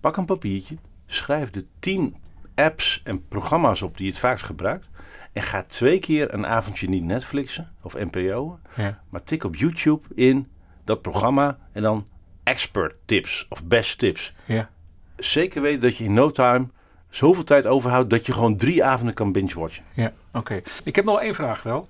[0.01, 0.77] Pak een papiertje.
[1.07, 2.15] Schrijf de 10
[2.59, 4.89] apps en programma's op die je het vaakst gebruikt.
[5.33, 8.59] En ga twee keer een avondje niet Netflixen of NPO'en.
[8.77, 9.01] Ja.
[9.09, 10.49] Maar tik op YouTube in
[10.85, 12.07] dat programma en dan
[12.43, 14.35] expert tips of best tips.
[14.45, 14.71] Ja.
[15.17, 16.69] Zeker weten dat je in no time
[17.11, 19.85] zoveel tijd overhoudt dat je gewoon drie avonden kan binge-watchen.
[19.95, 20.61] Ja, oké.
[20.85, 21.87] Ik heb nog één vraag wel.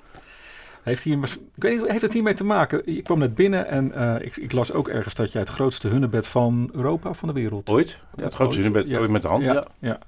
[0.83, 1.19] Heeft, hier,
[1.55, 2.87] ik weet niet, heeft het hiermee te maken?
[2.87, 5.89] Ik kwam net binnen en eh, ik, ik las ook ergens dat jij het grootste
[5.89, 7.69] hunnebed van Europa, van de wereld.
[7.69, 7.99] Ooit?
[8.17, 8.99] Ja, het grootste Ooit, hunebed ja.
[8.99, 9.45] ooit met de hand.
[9.45, 9.53] Ja.
[9.53, 9.99] Ja, ja.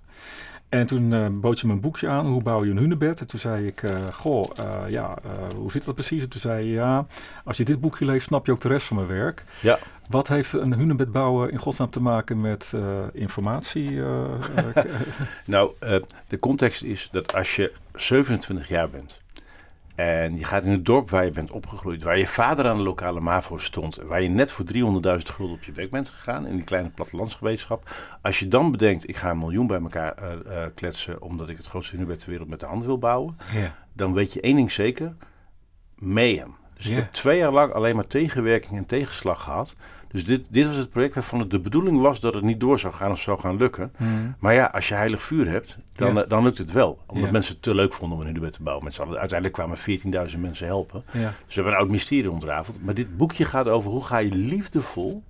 [0.70, 3.20] En toen eh, bood je me een boekje aan, hoe bouw je een hunebed?
[3.20, 5.18] En toen zei ik, eh, goh, eh, ja,
[5.56, 6.22] hoe zit dat precies?
[6.22, 7.06] En toen zei je, ja,
[7.44, 9.44] als je dit boekje leest, snap je ook de rest van mijn werk.
[9.60, 9.78] Ja.
[10.08, 12.74] Wat heeft een hunebed bouwen in godsnaam te maken met
[13.12, 14.00] informatie?
[15.44, 15.72] Nou,
[16.28, 19.18] de context is dat als je 27 jaar bent
[20.00, 22.82] en je gaat in het dorp waar je bent opgegroeid, waar je vader aan de
[22.82, 24.80] lokale MAVO stond, waar je net voor 300.000
[25.34, 27.90] gulden op je weg bent gegaan in die kleine plattelandsgemeenschap.
[28.22, 31.56] Als je dan bedenkt, ik ga een miljoen bij elkaar eh, eh, kletsen omdat ik
[31.56, 33.74] het grootste hunebed ter wereld met de hand wil bouwen, ja.
[33.92, 35.14] dan weet je één ding zeker,
[35.94, 36.54] mayhem.
[36.76, 39.76] Dus ik heb twee jaar lang alleen maar tegenwerking en tegenslag gehad.
[40.12, 42.78] Dus dit, dit was het project waarvan het de bedoeling was dat het niet door
[42.78, 43.92] zou gaan of zou gaan lukken.
[43.96, 44.34] Hmm.
[44.38, 46.22] Maar ja, als je heilig vuur hebt, dan, Ja.
[46.22, 46.98] eh, dan lukt het wel.
[47.06, 47.30] Omdat Ja.
[47.32, 48.84] mensen het te leuk vonden om een hunebed te bouwen.
[48.84, 49.00] Met.
[49.00, 51.02] Uiteindelijk kwamen 14.000 mensen helpen.
[51.12, 51.20] ja.
[51.20, 52.82] Dus we hebben een oud mysterie ontrafeld.
[52.84, 55.22] Maar dit boekje gaat over hoe ga je liefdevol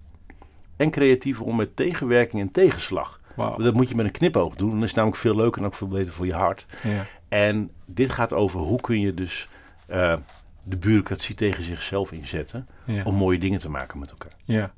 [0.76, 3.20] en creatief om met tegenwerking en tegenslag.
[3.56, 4.70] Dat moet je met een knipoog doen.
[4.70, 6.66] Dan is het namelijk veel leuker en ook veel beter voor je hart.
[6.82, 7.06] Ja.
[7.28, 9.48] En dit gaat over hoe kun je dus
[9.86, 10.14] eh,
[10.62, 12.68] de bureaucratie tegen zichzelf inzetten.
[12.84, 13.02] Ja.
[13.04, 14.32] Om mooie dingen te maken met elkaar.
[14.44, 14.72] Ja.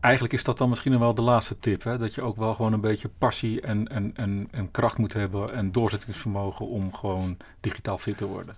[0.00, 1.82] Eigenlijk is dat dan misschien wel de laatste tip.
[1.82, 1.98] Hè?
[1.98, 5.52] Dat je ook wel gewoon een beetje passie en, en, en, en kracht moet hebben
[5.54, 8.56] en doorzettingsvermogen om gewoon digitaal fit te worden.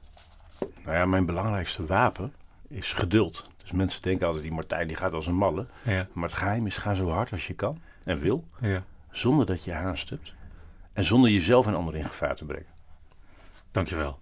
[0.85, 2.33] Nou ja, mijn belangrijkste wapen
[2.69, 3.51] is geduld.
[3.57, 5.67] Dus mensen denken altijd, die Martijn die gaat als een malle.
[5.83, 6.07] Ja.
[6.13, 8.45] Maar het geheim is, ga zo hard als je kan en wil.
[8.61, 8.85] ja.
[9.11, 10.35] Zonder dat je haast hebt.
[10.93, 12.67] En zonder jezelf en anderen in gevaar te brengen.
[13.71, 14.19] Dankjewel.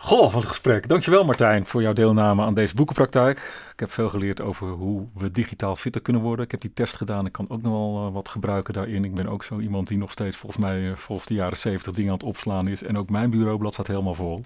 [0.00, 0.88] Goh, wat een gesprek.
[0.88, 3.67] Dankjewel Martijn voor jouw deelname aan deze boekenpraktijk.
[3.78, 6.44] Ik heb veel geleerd over hoe we digitaal fitter kunnen worden.
[6.44, 7.26] Ik heb die test gedaan.
[7.26, 9.04] Ik kan ook nog wel eh, wat gebruiken daarin.
[9.04, 11.92] Ik ben ook zo iemand die nog steeds volgens mij eh, volgens de jaren 70
[11.92, 12.82] dingen aan het opslaan is.
[12.82, 14.44] En ook mijn bureaublad staat helemaal vol.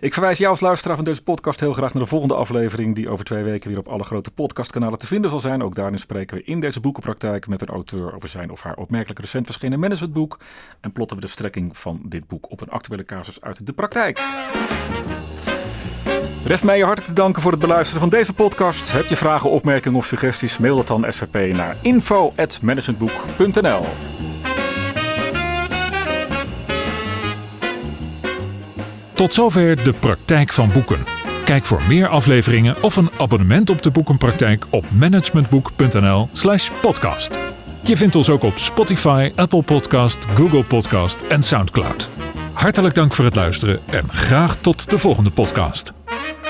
[0.00, 2.94] Ik verwijs jou als luisteraar van deze podcast heel graag naar de volgende aflevering.
[2.94, 5.62] Die over twee weken weer op alle grote podcastkanalen te vinden zal zijn.
[5.62, 9.20] Ook daarin spreken we in deze boekenpraktijk met een auteur over zijn of haar opmerkelijk
[9.20, 10.38] recent verschenen managementboek.
[10.80, 14.20] En plotten we de strekking van dit boek op een actuele casus uit de praktijk.
[16.44, 18.92] Rest mij je hartelijk te danken voor het beluisteren van deze podcast.
[18.92, 20.58] Heb je vragen, opmerkingen of suggesties?
[20.58, 23.84] Mail dat dan SVP naar info.managementboek.nl
[29.12, 31.04] Tot zover de praktijk van boeken.
[31.44, 37.38] Kijk voor meer afleveringen of een abonnement op de boekenpraktijk op managementboek.nl/slash podcast.
[37.80, 42.08] Je vindt ons ook op Spotify, Apple Podcast, Google Podcast en Soundcloud.
[42.52, 45.92] Hartelijk dank voor het luisteren en graag tot de volgende podcast.
[46.12, 46.41] Thank you.